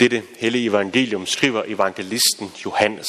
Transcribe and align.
Dette 0.00 0.22
hellige 0.38 0.68
evangelium 0.68 1.26
skriver 1.26 1.62
evangelisten 1.66 2.52
Johannes. 2.64 3.08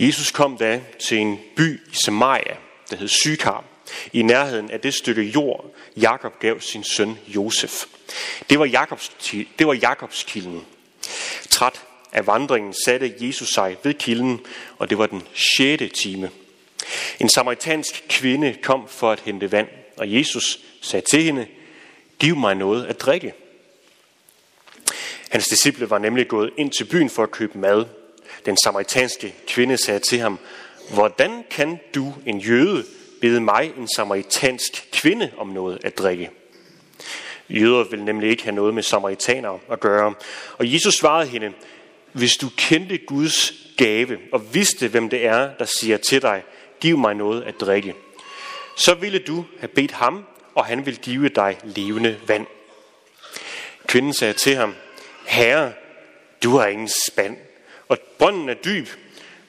Jesus 0.00 0.30
kom 0.30 0.56
da 0.56 0.80
til 0.98 1.18
en 1.18 1.38
by 1.56 1.80
i 1.92 1.94
Samaria, 2.04 2.56
der 2.90 2.96
hed 2.96 3.08
Sykar, 3.08 3.64
i 4.12 4.22
nærheden 4.22 4.70
af 4.70 4.80
det 4.80 4.94
stykke 4.94 5.22
jord, 5.22 5.74
Jakob 5.96 6.38
gav 6.40 6.60
sin 6.60 6.84
søn 6.84 7.18
Josef. 7.28 7.84
Det 8.50 8.58
var 8.58 8.64
Jakobs, 8.64 9.12
det 9.58 9.66
var 9.66 9.74
Jakobs 9.74 10.24
kilden. 10.28 10.64
Træt 11.50 11.82
af 12.12 12.26
vandringen 12.26 12.74
satte 12.84 13.14
Jesus 13.20 13.48
sig 13.48 13.76
ved 13.82 13.94
kilden, 13.94 14.40
og 14.78 14.90
det 14.90 14.98
var 14.98 15.06
den 15.06 15.22
sjette 15.34 15.88
time. 15.88 16.30
En 17.20 17.28
samaritansk 17.28 18.04
kvinde 18.08 18.56
kom 18.62 18.88
for 18.88 19.12
at 19.12 19.20
hente 19.20 19.52
vand, 19.52 19.68
og 19.96 20.12
Jesus 20.12 20.60
sagde 20.80 21.06
til 21.10 21.22
hende, 21.22 21.46
giv 22.18 22.36
mig 22.36 22.54
noget 22.54 22.86
at 22.86 23.00
drikke. 23.00 23.32
Hans 25.30 25.44
disciple 25.48 25.90
var 25.90 25.98
nemlig 25.98 26.28
gået 26.28 26.50
ind 26.56 26.70
til 26.70 26.84
byen 26.84 27.10
for 27.10 27.22
at 27.22 27.30
købe 27.30 27.58
mad. 27.58 27.84
Den 28.46 28.56
samaritanske 28.64 29.34
kvinde 29.46 29.84
sagde 29.84 30.00
til 30.00 30.18
ham, 30.18 30.38
hvordan 30.94 31.44
kan 31.50 31.78
du, 31.94 32.14
en 32.26 32.38
jøde, 32.38 32.84
bede 33.20 33.40
mig, 33.40 33.72
en 33.78 33.88
samaritansk 33.96 34.88
kvinde, 34.92 35.30
om 35.36 35.48
noget 35.48 35.78
at 35.84 35.98
drikke? 35.98 36.30
Jøder 37.48 37.84
vil 37.84 38.04
nemlig 38.04 38.30
ikke 38.30 38.42
have 38.42 38.54
noget 38.54 38.74
med 38.74 38.82
samaritanere 38.82 39.58
at 39.72 39.80
gøre. 39.80 40.14
Og 40.58 40.72
Jesus 40.72 40.94
svarede 40.94 41.28
hende, 41.28 41.52
hvis 42.12 42.32
du 42.32 42.48
kendte 42.56 42.98
Guds 42.98 43.52
gave 43.76 44.18
og 44.32 44.54
vidste, 44.54 44.88
hvem 44.88 45.08
det 45.08 45.26
er, 45.26 45.50
der 45.58 45.64
siger 45.64 45.96
til 45.96 46.22
dig, 46.22 46.42
giv 46.80 46.98
mig 46.98 47.14
noget 47.14 47.42
at 47.42 47.60
drikke, 47.60 47.94
så 48.76 48.94
ville 48.94 49.18
du 49.18 49.44
have 49.58 49.68
bedt 49.68 49.92
ham, 49.92 50.24
og 50.54 50.64
han 50.64 50.86
vil 50.86 50.98
give 50.98 51.28
dig 51.28 51.58
levende 51.62 52.18
vand. 52.26 52.46
Kvinden 53.86 54.14
sagde 54.14 54.32
til 54.32 54.56
ham, 54.56 54.74
Herre, 55.30 55.72
du 56.44 56.56
har 56.56 56.66
ingen 56.66 56.90
spand, 57.08 57.36
og 57.88 57.98
brønden 58.18 58.48
er 58.48 58.54
dyb. 58.54 58.88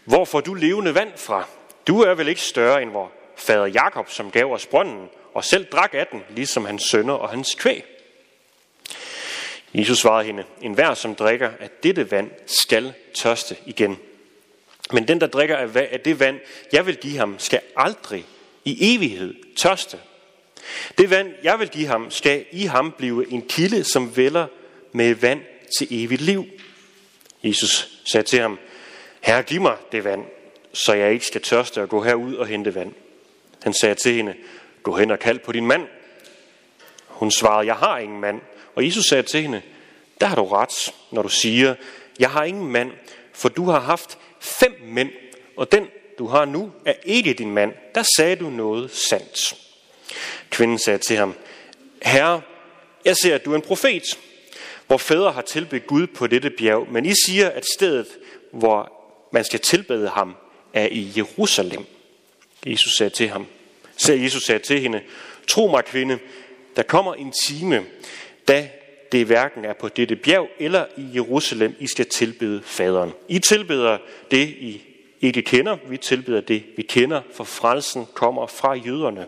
Hvor 0.06 0.26
får 0.26 0.42
du 0.42 0.54
levende 0.54 0.96
vand 0.96 1.12
fra? 1.16 1.48
Du 1.88 2.02
er 2.02 2.14
vel 2.14 2.28
ikke 2.28 2.42
større 2.42 2.82
end 2.82 2.92
vor 2.92 3.12
fader 3.38 3.66
Jakob, 3.66 4.10
som 4.10 4.32
gav 4.32 4.52
os 4.52 4.66
brønden, 4.66 5.10
og 5.34 5.44
selv 5.44 5.66
drak 5.66 5.94
af 5.94 6.08
den, 6.08 6.24
ligesom 6.30 6.66
hans 6.66 6.84
sønner 6.84 7.14
og 7.14 7.30
hans 7.30 7.56
kvæg. 7.56 7.84
Jesus 9.74 9.98
svarede 9.98 10.26
hende, 10.26 10.44
en 10.62 10.74
hver 10.74 10.94
som 10.94 11.16
drikker 11.16 11.50
af 11.60 11.70
dette 11.84 12.12
vand, 12.12 12.32
skal 12.46 12.94
tørste 13.14 13.56
igen. 13.66 13.98
Men 14.94 15.08
den, 15.08 15.22
der 15.22 15.28
drikker 15.28 15.58
af 15.58 16.00
det 16.00 16.20
vand, 16.20 16.40
jeg 16.74 16.86
vil 16.86 16.98
give 16.98 17.18
ham, 17.18 17.40
skal 17.40 17.62
aldrig 17.78 18.26
i 18.66 18.96
evighed 18.96 19.56
tørste. 19.56 20.00
Det 20.98 21.10
vand, 21.10 21.34
jeg 21.44 21.60
vil 21.60 21.70
give 21.70 21.88
ham, 21.88 22.12
skal 22.12 22.46
i 22.52 22.66
ham 22.66 22.92
blive 22.92 23.32
en 23.32 23.42
kilde, 23.42 23.84
som 23.84 24.18
vælger 24.18 24.48
med 24.92 25.16
vand 25.16 25.42
til 25.78 25.88
evigt 26.04 26.22
liv. 26.22 26.46
Jesus 27.44 27.90
sagde 28.06 28.28
til 28.28 28.40
ham, 28.40 28.60
Herre, 29.22 29.44
giv 29.44 29.62
mig 29.62 29.78
det 29.92 30.04
vand, 30.04 30.26
så 30.74 30.94
jeg 30.94 31.14
ikke 31.14 31.26
skal 31.26 31.42
tørste 31.42 31.82
og 31.82 31.90
gå 31.90 32.04
herud 32.04 32.36
og 32.36 32.48
hente 32.48 32.76
vand. 32.76 32.94
Han 33.64 33.74
sagde 33.74 33.96
til 33.96 34.14
hende, 34.14 34.36
gå 34.84 34.98
hen 34.98 35.12
og 35.12 35.20
kald 35.20 35.40
på 35.40 35.52
din 35.52 35.68
mand. 35.68 35.88
Hun 37.08 37.32
svarede, 37.32 37.68
jeg 37.68 37.76
har 37.76 37.98
ingen 37.98 38.22
mand. 38.22 38.42
Og 38.76 38.86
Jesus 38.86 39.06
sagde 39.06 39.24
til 39.24 39.42
hende, 39.42 39.62
der 40.22 40.28
har 40.28 40.36
du 40.36 40.46
ret, 40.46 40.94
når 41.12 41.22
du 41.22 41.30
siger, 41.30 41.76
jeg 42.20 42.30
har 42.30 42.44
ingen 42.44 42.72
mand, 42.72 42.92
for 43.34 43.50
du 43.50 43.66
har 43.66 43.80
haft 43.80 44.18
fem 44.40 44.76
mænd, 44.84 45.10
og 45.58 45.72
den, 45.72 45.88
du 46.18 46.28
har 46.28 46.46
nu, 46.46 46.72
er 46.86 46.94
ikke 47.04 47.34
din 47.34 47.52
mand. 47.52 47.74
Der 47.96 48.04
sagde 48.18 48.36
du 48.36 48.50
noget 48.50 48.92
sandt. 48.92 49.56
Kvinden 50.50 50.80
sagde 50.80 51.00
til 51.00 51.18
ham, 51.18 51.36
Herre, 52.02 52.42
jeg 53.06 53.18
ser, 53.18 53.36
at 53.36 53.46
du 53.46 53.52
er 53.52 53.56
en 53.56 53.62
profet. 53.62 54.04
Hvor 54.92 54.98
fædre 54.98 55.32
har 55.32 55.42
tilbedt 55.42 55.88
Gud 55.88 56.08
på 56.08 56.28
dette 56.28 56.50
bjerg, 56.50 56.88
men 56.92 57.06
I 57.06 57.14
siger, 57.26 57.50
at 57.50 57.66
stedet, 57.66 58.08
hvor 58.52 58.94
man 59.32 59.44
skal 59.44 59.60
tilbede 59.60 60.10
ham, 60.10 60.36
er 60.74 60.88
i 60.92 61.12
Jerusalem. 61.18 61.86
Jesus 62.66 62.92
sagde 62.98 63.10
til 63.10 63.30
ham, 63.30 63.46
så 63.98 64.14
Jesus 64.14 64.44
sagde 64.44 64.64
til 64.64 64.80
hende, 64.80 65.02
tro 65.48 65.68
mig 65.68 65.86
kvinde, 65.86 66.20
der 66.76 66.84
kommer 66.84 67.14
en 67.14 67.34
time, 67.46 67.86
da 68.48 68.70
det 69.12 69.26
hverken 69.26 69.66
er 69.66 69.74
på 69.74 69.88
dette 69.88 70.16
bjerg 70.16 70.48
eller 70.60 70.86
i 70.98 71.06
Jerusalem, 71.16 71.76
I 71.80 71.88
skal 71.88 72.06
tilbede 72.06 72.62
faderen. 72.64 73.12
I 73.28 73.40
tilbeder 73.40 73.98
det, 74.32 74.48
I 74.48 74.82
ikke 75.22 75.42
kender. 75.42 75.78
Vi 75.88 75.98
tilbeder 75.98 76.42
det, 76.42 76.64
vi 76.78 76.82
kender, 76.82 77.22
for 77.34 77.44
frelsen 77.44 78.08
kommer 78.14 78.48
fra 78.48 78.74
jøderne. 78.74 79.26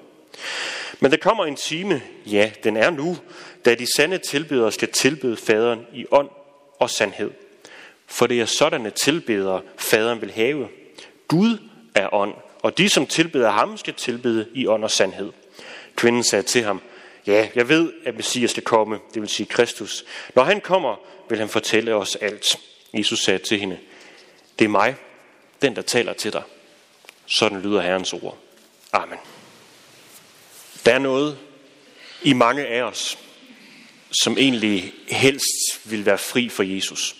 Men 1.03 1.11
der 1.11 1.17
kommer 1.17 1.45
en 1.45 1.55
time, 1.55 2.01
ja, 2.25 2.51
den 2.63 2.77
er 2.77 2.89
nu, 2.89 3.17
da 3.65 3.75
de 3.75 3.95
sande 3.95 4.17
tilbedere 4.17 4.71
skal 4.71 4.91
tilbede 4.91 5.37
faderen 5.37 5.79
i 5.93 6.05
ånd 6.11 6.29
og 6.79 6.89
sandhed. 6.89 7.31
For 8.07 8.27
det 8.27 8.41
er 8.41 8.45
sådanne 8.45 8.89
tilbedere, 8.89 9.61
faderen 9.77 10.21
vil 10.21 10.31
have. 10.31 10.67
Gud 11.27 11.57
er 11.95 12.13
ånd, 12.13 12.33
og 12.61 12.77
de, 12.77 12.89
som 12.89 13.05
tilbeder 13.05 13.51
ham, 13.51 13.77
skal 13.77 13.93
tilbede 13.93 14.47
i 14.53 14.67
ånd 14.67 14.83
og 14.83 14.91
sandhed. 14.91 15.31
Kvinden 15.95 16.23
sagde 16.23 16.43
til 16.43 16.63
ham, 16.63 16.81
ja, 17.27 17.49
jeg 17.55 17.69
ved, 17.69 17.93
at 18.05 18.15
Messias 18.15 18.51
skal 18.51 18.63
komme, 18.63 18.99
det 19.13 19.21
vil 19.21 19.29
sige 19.29 19.47
Kristus. 19.47 20.05
Når 20.35 20.43
han 20.43 20.61
kommer, 20.61 20.95
vil 21.29 21.39
han 21.39 21.49
fortælle 21.49 21.95
os 21.95 22.15
alt. 22.15 22.59
Jesus 22.93 23.19
sagde 23.19 23.39
til 23.39 23.59
hende, 23.59 23.77
det 24.59 24.65
er 24.65 24.69
mig, 24.69 24.95
den 25.61 25.75
der 25.75 25.81
taler 25.81 26.13
til 26.13 26.33
dig. 26.33 26.43
Sådan 27.25 27.61
lyder 27.61 27.81
Herrens 27.81 28.13
ord. 28.13 28.37
Amen. 28.93 29.17
Der 30.85 30.93
er 30.93 30.99
noget 30.99 31.37
i 32.23 32.33
mange 32.33 32.65
af 32.65 32.81
os, 32.81 33.17
som 34.23 34.37
egentlig 34.37 34.93
helst 35.07 35.81
vil 35.83 36.05
være 36.05 36.17
fri 36.17 36.49
for 36.49 36.63
Jesus. 36.63 37.15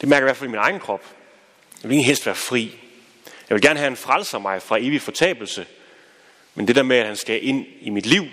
Det 0.00 0.08
mærker 0.08 0.26
jeg 0.26 0.26
i 0.26 0.28
hvert 0.28 0.36
fald 0.36 0.48
i 0.48 0.50
min 0.50 0.60
egen 0.60 0.80
krop. 0.80 1.04
Jeg 1.82 1.88
vil 1.88 1.96
ikke 1.96 2.06
helst 2.06 2.26
være 2.26 2.34
fri. 2.34 2.74
Jeg 3.48 3.54
vil 3.54 3.62
gerne 3.62 3.78
have 3.78 3.88
han 3.88 3.96
frelser 3.96 4.38
mig 4.38 4.62
fra 4.62 4.78
evig 4.78 5.02
fortabelse. 5.02 5.66
Men 6.54 6.68
det 6.68 6.76
der 6.76 6.82
med, 6.82 6.96
at 6.96 7.06
han 7.06 7.16
skal 7.16 7.46
ind 7.46 7.66
i 7.80 7.90
mit 7.90 8.06
liv, 8.06 8.24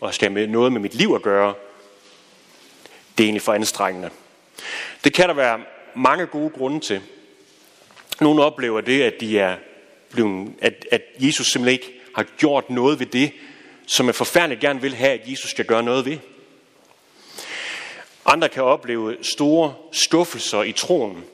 og 0.00 0.14
skal 0.14 0.32
have 0.32 0.46
noget 0.46 0.72
med 0.72 0.80
mit 0.80 0.94
liv 0.94 1.12
at 1.14 1.22
gøre, 1.22 1.54
det 3.18 3.24
er 3.24 3.26
egentlig 3.26 3.42
for 3.42 3.52
anstrengende. 3.52 4.10
Det 5.04 5.12
kan 5.12 5.28
der 5.28 5.34
være 5.34 5.60
mange 5.94 6.26
gode 6.26 6.50
grunde 6.50 6.80
til. 6.80 7.00
Nogle 8.20 8.42
oplever 8.42 8.80
det, 8.80 9.02
at, 9.02 9.20
de 9.20 9.38
er 9.38 9.56
blevet, 10.10 10.52
at, 10.60 10.86
at 10.90 11.02
Jesus 11.18 11.46
simpelthen 11.46 11.72
ikke 11.72 12.00
har 12.14 12.26
gjort 12.38 12.70
noget 12.70 12.98
ved 12.98 13.06
det, 13.06 13.32
som 13.88 14.08
er 14.08 14.12
forfærdeligt 14.12 14.60
gerne 14.60 14.80
vil 14.80 14.94
have, 14.94 15.20
at 15.20 15.28
Jesus 15.30 15.50
skal 15.50 15.64
gøre 15.64 15.82
noget 15.82 16.04
ved. 16.04 16.18
Andre 18.26 18.48
kan 18.48 18.62
opleve 18.62 19.16
store 19.22 19.74
skuffelser 19.92 20.62
i 20.62 20.72
troen. 20.72 21.24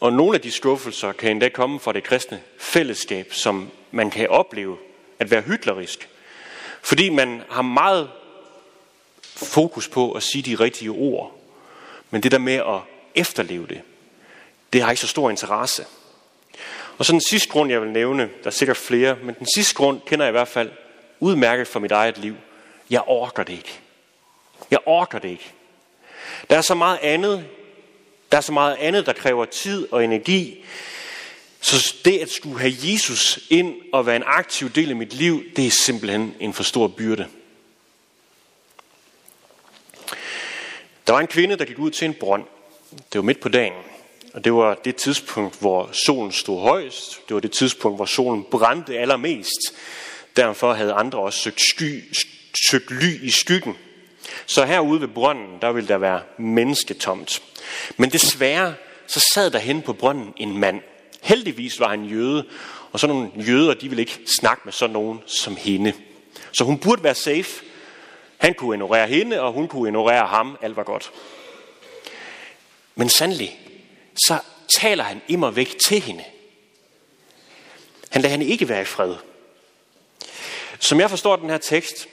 Og 0.00 0.12
nogle 0.12 0.34
af 0.34 0.40
de 0.40 0.50
skuffelser 0.50 1.12
kan 1.12 1.30
endda 1.30 1.48
komme 1.48 1.80
fra 1.80 1.92
det 1.92 2.04
kristne 2.04 2.40
fællesskab, 2.58 3.32
som 3.32 3.70
man 3.90 4.10
kan 4.10 4.28
opleve 4.28 4.78
at 5.18 5.30
være 5.30 5.42
hyklerisk. 5.42 6.08
Fordi 6.82 7.08
man 7.08 7.42
har 7.50 7.62
meget 7.62 8.10
fokus 9.36 9.88
på 9.88 10.12
at 10.12 10.22
sige 10.22 10.42
de 10.42 10.54
rigtige 10.54 10.90
ord. 10.90 11.40
Men 12.10 12.22
det 12.22 12.32
der 12.32 12.38
med 12.38 12.54
at 12.54 12.80
efterleve 13.14 13.66
det, 13.66 13.80
det 14.72 14.82
har 14.82 14.90
ikke 14.90 15.00
så 15.00 15.06
stor 15.06 15.30
interesse. 15.30 15.84
Og 16.98 17.04
så 17.04 17.12
den 17.12 17.20
sidste 17.20 17.48
grund, 17.48 17.70
jeg 17.70 17.80
vil 17.80 17.90
nævne, 17.90 18.22
der 18.22 18.46
er 18.46 18.50
sikkert 18.50 18.76
flere, 18.76 19.16
men 19.22 19.34
den 19.34 19.46
sidste 19.54 19.74
grund 19.74 20.00
kender 20.06 20.24
jeg 20.24 20.30
i 20.30 20.38
hvert 20.38 20.48
fald 20.48 20.70
udmærket 21.20 21.68
for 21.68 21.80
mit 21.80 21.92
eget 21.92 22.18
liv. 22.18 22.34
Jeg 22.90 23.02
orker 23.06 23.42
det 23.42 23.52
ikke. 23.52 23.80
Jeg 24.70 24.78
orker 24.86 25.18
det 25.18 25.28
ikke. 25.28 25.52
Der 26.50 26.56
er 26.56 26.62
så 26.62 26.74
meget 26.74 26.98
andet, 27.02 27.46
der 28.32 28.36
er 28.36 28.42
så 28.42 28.52
meget 28.52 28.76
andet, 28.76 29.06
der 29.06 29.12
kræver 29.12 29.44
tid 29.44 29.92
og 29.92 30.04
energi. 30.04 30.64
Så 31.60 31.94
det 32.04 32.18
at 32.18 32.30
skulle 32.30 32.60
have 32.60 32.72
Jesus 32.82 33.38
ind 33.50 33.74
og 33.92 34.06
være 34.06 34.16
en 34.16 34.22
aktiv 34.26 34.70
del 34.70 34.90
af 34.90 34.96
mit 34.96 35.12
liv, 35.12 35.42
det 35.56 35.66
er 35.66 35.70
simpelthen 35.70 36.34
en 36.40 36.54
for 36.54 36.62
stor 36.62 36.88
byrde. 36.88 37.26
Der 41.06 41.12
var 41.12 41.20
en 41.20 41.26
kvinde, 41.26 41.56
der 41.56 41.64
gik 41.64 41.78
ud 41.78 41.90
til 41.90 42.04
en 42.04 42.14
brønd. 42.14 42.44
Det 42.90 43.18
var 43.18 43.22
midt 43.22 43.40
på 43.40 43.48
dagen. 43.48 43.72
Og 44.34 44.44
det 44.44 44.52
var 44.52 44.74
det 44.74 44.96
tidspunkt, 44.96 45.60
hvor 45.60 45.90
solen 45.92 46.32
stod 46.32 46.60
højst. 46.60 47.28
Det 47.28 47.34
var 47.34 47.40
det 47.40 47.52
tidspunkt, 47.52 47.98
hvor 47.98 48.04
solen 48.04 48.44
brændte 48.50 48.98
allermest. 48.98 49.74
Derfor 50.36 50.72
havde 50.72 50.92
andre 50.92 51.18
også 51.18 51.38
søgt, 51.38 51.60
sky, 51.60 52.14
søgt 52.70 52.90
ly 52.90 53.24
i 53.24 53.30
skyggen. 53.30 53.76
Så 54.46 54.64
herude 54.64 55.00
ved 55.00 55.08
brønden, 55.08 55.58
der 55.62 55.72
ville 55.72 55.88
der 55.88 55.98
være 55.98 56.20
mennesketomt. 56.38 57.42
Men 57.96 58.10
desværre, 58.10 58.74
så 59.06 59.20
sad 59.34 59.50
der 59.50 59.58
hen 59.58 59.82
på 59.82 59.92
brønden 59.92 60.34
en 60.36 60.58
mand. 60.58 60.80
Heldigvis 61.22 61.80
var 61.80 61.88
han 61.88 62.04
jøde, 62.04 62.44
og 62.92 63.00
sådan 63.00 63.16
nogle 63.16 63.30
jøder, 63.36 63.74
de 63.74 63.88
ville 63.88 64.02
ikke 64.02 64.20
snakke 64.40 64.62
med 64.64 64.72
sådan 64.72 64.92
nogen 64.92 65.20
som 65.26 65.56
hende. 65.56 65.92
Så 66.52 66.64
hun 66.64 66.78
burde 66.78 67.04
være 67.04 67.14
safe. 67.14 67.64
Han 68.38 68.54
kunne 68.54 68.74
ignorere 68.74 69.08
hende, 69.08 69.40
og 69.40 69.52
hun 69.52 69.68
kunne 69.68 69.88
ignorere 69.88 70.26
ham. 70.26 70.58
Alt 70.62 70.76
var 70.76 70.82
godt. 70.82 71.10
Men 72.94 73.08
sandelig, 73.08 73.60
så 74.16 74.38
taler 74.80 75.04
han 75.04 75.20
immer 75.28 75.50
væk 75.50 75.76
til 75.86 76.00
hende. 76.00 76.24
Han 78.10 78.22
lader 78.22 78.32
hende 78.32 78.46
ikke 78.46 78.68
være 78.68 78.82
i 78.82 78.84
fred. 78.84 79.14
Som 80.78 81.00
jeg 81.00 81.10
forstår 81.10 81.36
den 81.36 81.50
her 81.50 81.58
tekst, 81.58 82.08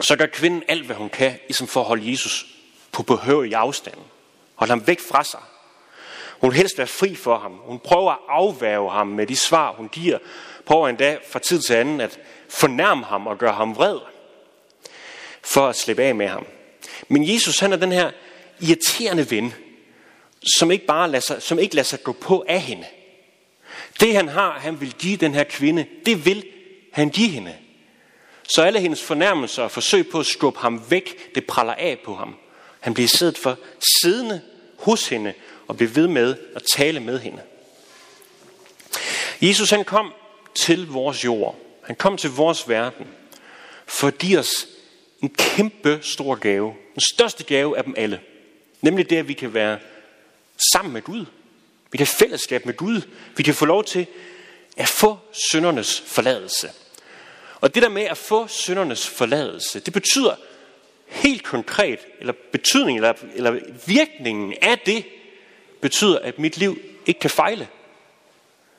så 0.00 0.16
gør 0.16 0.26
kvinden 0.26 0.62
alt, 0.68 0.86
hvad 0.86 0.96
hun 0.96 1.08
kan, 1.08 1.38
ligesom 1.48 1.66
for 1.66 1.80
at 1.80 1.86
holde 1.86 2.10
Jesus 2.10 2.46
på 2.92 3.02
behørig 3.02 3.54
afstand. 3.54 3.98
Holde 4.54 4.70
ham 4.70 4.86
væk 4.86 5.00
fra 5.00 5.24
sig. 5.24 5.40
Hun 6.40 6.50
vil 6.50 6.56
helst 6.56 6.78
være 6.78 6.86
fri 6.86 7.14
for 7.14 7.38
ham. 7.38 7.52
Hun 7.52 7.78
prøver 7.78 8.10
at 8.10 8.18
afværge 8.28 8.90
ham 8.90 9.06
med 9.06 9.26
de 9.26 9.36
svar, 9.36 9.72
hun 9.72 9.88
giver. 9.88 10.18
Prøver 10.66 10.88
endda 10.88 11.18
fra 11.28 11.38
tid 11.38 11.60
til 11.60 11.74
anden 11.74 12.00
at 12.00 12.20
fornærme 12.48 13.04
ham 13.04 13.26
og 13.26 13.38
gøre 13.38 13.54
ham 13.54 13.76
vred. 13.76 13.98
For 15.42 15.68
at 15.68 15.76
slippe 15.76 16.02
af 16.02 16.14
med 16.14 16.28
ham. 16.28 16.46
Men 17.08 17.28
Jesus 17.28 17.58
han 17.58 17.72
er 17.72 17.76
den 17.76 17.92
her 17.92 18.10
irriterende 18.60 19.30
ven, 19.30 19.54
som 20.56 20.70
ikke 20.70 20.86
bare 20.86 21.10
lader 21.10 21.20
sig, 21.20 21.42
som 21.42 21.58
ikke 21.58 21.74
lader 21.74 21.86
sig 21.86 22.02
gå 22.02 22.12
på 22.12 22.44
af 22.48 22.60
hende. 22.60 22.86
Det 24.00 24.14
han 24.14 24.28
har, 24.28 24.52
han 24.52 24.80
vil 24.80 24.92
give 24.92 25.16
den 25.16 25.34
her 25.34 25.44
kvinde, 25.44 25.86
det 26.06 26.26
vil 26.26 26.44
han 26.92 27.10
give 27.10 27.28
hende. 27.28 27.54
Så 28.42 28.62
alle 28.62 28.80
hendes 28.80 29.02
fornærmelser 29.02 29.62
og 29.62 29.70
forsøg 29.70 30.08
på 30.08 30.20
at 30.20 30.26
skubbe 30.26 30.58
ham 30.58 30.90
væk, 30.90 31.34
det 31.34 31.46
praller 31.46 31.74
af 31.74 31.98
på 32.04 32.14
ham. 32.14 32.36
Han 32.80 32.94
bliver 32.94 33.08
siddet 33.08 33.38
for 33.38 33.58
siddende 34.00 34.40
hos 34.78 35.08
hende 35.08 35.34
og 35.68 35.76
bliver 35.76 35.90
ved 35.90 36.06
med 36.06 36.36
at 36.54 36.62
tale 36.76 37.00
med 37.00 37.18
hende. 37.18 37.42
Jesus 39.42 39.70
han 39.70 39.84
kom 39.84 40.12
til 40.54 40.86
vores 40.86 41.24
jord. 41.24 41.58
Han 41.82 41.96
kom 41.96 42.16
til 42.16 42.30
vores 42.30 42.68
verden 42.68 43.06
for 43.86 44.08
at 44.08 44.18
give 44.18 44.38
os 44.38 44.66
en 45.22 45.28
kæmpe 45.28 45.98
stor 46.02 46.34
gave. 46.34 46.74
Den 46.94 47.02
største 47.14 47.44
gave 47.44 47.78
af 47.78 47.84
dem 47.84 47.94
alle. 47.96 48.20
Nemlig 48.80 49.10
det, 49.10 49.16
at 49.16 49.28
vi 49.28 49.32
kan 49.32 49.54
være 49.54 49.78
sammen 50.72 50.92
med 50.92 51.02
Gud. 51.02 51.24
Vi 51.90 51.98
kan 51.98 52.06
fællesskab 52.06 52.66
med 52.66 52.74
Gud. 52.76 53.00
Vi 53.36 53.42
kan 53.42 53.54
få 53.54 53.64
lov 53.64 53.84
til 53.84 54.06
at 54.76 54.88
få 54.88 55.18
syndernes 55.32 56.00
forladelse. 56.06 56.70
Og 57.62 57.74
det 57.74 57.82
der 57.82 57.88
med 57.88 58.02
at 58.02 58.18
få 58.18 58.46
syndernes 58.46 59.08
forladelse, 59.08 59.80
det 59.80 59.92
betyder 59.92 60.34
helt 61.06 61.44
konkret, 61.44 61.98
eller 62.20 62.32
betydning, 62.52 62.98
eller, 62.98 63.12
eller 63.34 63.60
virkningen 63.86 64.54
af 64.62 64.78
det, 64.78 65.04
betyder, 65.80 66.18
at 66.18 66.38
mit 66.38 66.56
liv 66.56 66.78
ikke 67.06 67.20
kan 67.20 67.30
fejle. 67.30 67.68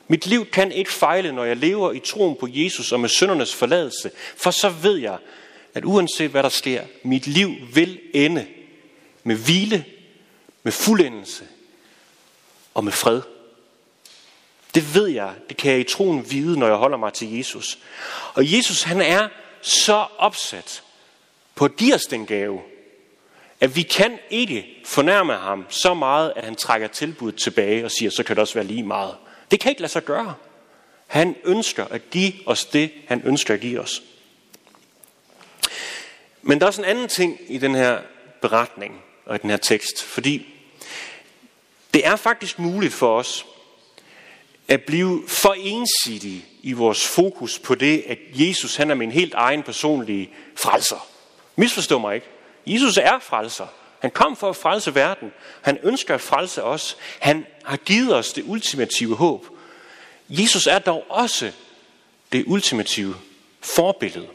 Mit 0.08 0.26
liv 0.26 0.46
kan 0.46 0.72
ikke 0.72 0.92
fejle, 0.92 1.32
når 1.32 1.44
jeg 1.44 1.56
lever 1.56 1.92
i 1.92 1.98
troen 1.98 2.36
på 2.40 2.48
Jesus 2.50 2.92
og 2.92 3.00
med 3.00 3.08
syndernes 3.08 3.54
forladelse, 3.54 4.10
for 4.36 4.50
så 4.50 4.68
ved 4.68 4.96
jeg, 4.96 5.18
at 5.74 5.84
uanset 5.84 6.30
hvad 6.30 6.42
der 6.42 6.48
sker, 6.48 6.84
mit 7.02 7.26
liv 7.26 7.54
vil 7.74 8.00
ende 8.14 8.46
med 9.22 9.36
hvile, 9.36 9.84
med 10.62 10.72
fuldendelse 10.72 11.44
og 12.74 12.84
med 12.84 12.92
fred. 12.92 13.20
Det 14.74 14.94
ved 14.94 15.06
jeg, 15.06 15.34
det 15.48 15.56
kan 15.56 15.72
jeg 15.72 15.80
i 15.80 15.84
troen 15.84 16.30
vide, 16.30 16.58
når 16.58 16.66
jeg 16.66 16.76
holder 16.76 16.96
mig 16.96 17.12
til 17.12 17.36
Jesus. 17.36 17.78
Og 18.34 18.52
Jesus 18.52 18.82
han 18.82 19.00
er 19.00 19.28
så 19.62 20.06
opsat 20.18 20.82
på 21.54 21.64
at 21.64 21.76
give 21.76 21.94
os 21.94 22.02
den 22.02 22.26
gave, 22.26 22.60
at 23.60 23.76
vi 23.76 23.82
kan 23.82 24.18
ikke 24.30 24.66
fornærme 24.84 25.32
ham 25.32 25.66
så 25.68 25.94
meget, 25.94 26.32
at 26.36 26.44
han 26.44 26.54
trækker 26.54 26.88
tilbuddet 26.88 27.40
tilbage 27.40 27.84
og 27.84 27.90
siger, 27.90 28.10
så 28.10 28.22
kan 28.22 28.36
det 28.36 28.40
også 28.40 28.54
være 28.54 28.64
lige 28.64 28.82
meget. 28.82 29.16
Det 29.50 29.60
kan 29.60 29.70
ikke 29.70 29.80
lade 29.80 29.92
sig 29.92 30.04
gøre. 30.04 30.34
Han 31.06 31.36
ønsker 31.44 31.84
at 31.84 32.10
give 32.10 32.32
os 32.46 32.64
det, 32.64 32.92
han 33.08 33.22
ønsker 33.24 33.54
at 33.54 33.60
give 33.60 33.80
os. 33.80 34.02
Men 36.42 36.58
der 36.58 36.66
er 36.66 36.68
også 36.68 36.80
en 36.80 36.88
anden 36.88 37.08
ting 37.08 37.38
i 37.48 37.58
den 37.58 37.74
her 37.74 37.98
beretning 38.42 39.02
og 39.26 39.34
i 39.34 39.38
den 39.38 39.50
her 39.50 39.56
tekst, 39.56 40.02
fordi 40.02 40.46
det 41.94 42.06
er 42.06 42.16
faktisk 42.16 42.58
muligt 42.58 42.92
for 42.92 43.18
os 43.18 43.46
at 44.68 44.82
blive 44.82 45.22
for 45.28 45.54
ensidige 45.58 46.44
i 46.62 46.72
vores 46.72 47.06
fokus 47.06 47.58
på 47.58 47.74
det, 47.74 48.04
at 48.06 48.18
Jesus 48.32 48.76
han 48.76 48.90
er 48.90 48.94
min 48.94 49.12
helt 49.12 49.34
egen 49.34 49.62
personlige 49.62 50.30
frelser. 50.56 51.06
Misforstå 51.56 51.98
mig 51.98 52.14
ikke. 52.14 52.26
Jesus 52.66 52.96
er 52.96 53.18
frelser. 53.18 53.66
Han 54.00 54.10
kom 54.10 54.36
for 54.36 54.50
at 54.50 54.56
frelse 54.56 54.94
verden. 54.94 55.32
Han 55.62 55.78
ønsker 55.82 56.14
at 56.14 56.20
frelse 56.20 56.62
os. 56.62 56.96
Han 57.20 57.46
har 57.64 57.76
givet 57.76 58.14
os 58.14 58.32
det 58.32 58.44
ultimative 58.46 59.16
håb. 59.16 59.46
Jesus 60.28 60.66
er 60.66 60.78
dog 60.78 61.04
også 61.08 61.52
det 62.32 62.44
ultimative 62.46 63.14
forbillede. 63.60 64.28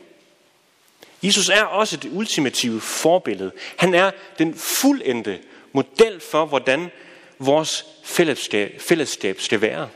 Jesus 1.24 1.50
er 1.50 1.64
også 1.64 1.98
det 1.98 2.12
ultimative 2.14 2.82
forbillede. 2.82 3.52
Han 3.78 3.94
er 3.96 4.12
den 4.40 4.56
fuldendte 4.56 5.40
model 5.74 6.20
for, 6.20 6.46
hvordan 6.46 6.92
vores 7.40 7.86
fællesskab, 8.04 8.82
fællesskab 8.82 9.42
skal 9.42 9.62
være. 9.62 9.90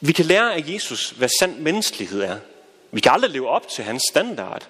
Vi 0.00 0.12
kan 0.12 0.24
lære 0.24 0.54
af 0.54 0.64
Jesus, 0.68 1.10
hvad 1.10 1.28
sand 1.40 1.58
menneskelighed 1.58 2.22
er. 2.22 2.38
Vi 2.92 3.00
kan 3.00 3.12
aldrig 3.12 3.30
leve 3.30 3.48
op 3.48 3.68
til 3.68 3.84
hans 3.84 4.02
standard. 4.10 4.68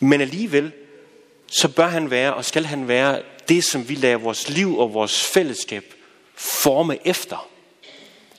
Men 0.00 0.20
alligevel, 0.20 0.72
så 1.46 1.68
bør 1.68 1.86
han 1.86 2.10
være, 2.10 2.34
og 2.34 2.44
skal 2.44 2.64
han 2.64 2.88
være, 2.88 3.22
det 3.48 3.64
som 3.64 3.88
vi 3.88 3.94
lader 3.94 4.16
vores 4.16 4.48
liv 4.48 4.78
og 4.78 4.94
vores 4.94 5.24
fællesskab 5.24 5.94
forme 6.34 6.98
efter. 7.06 7.48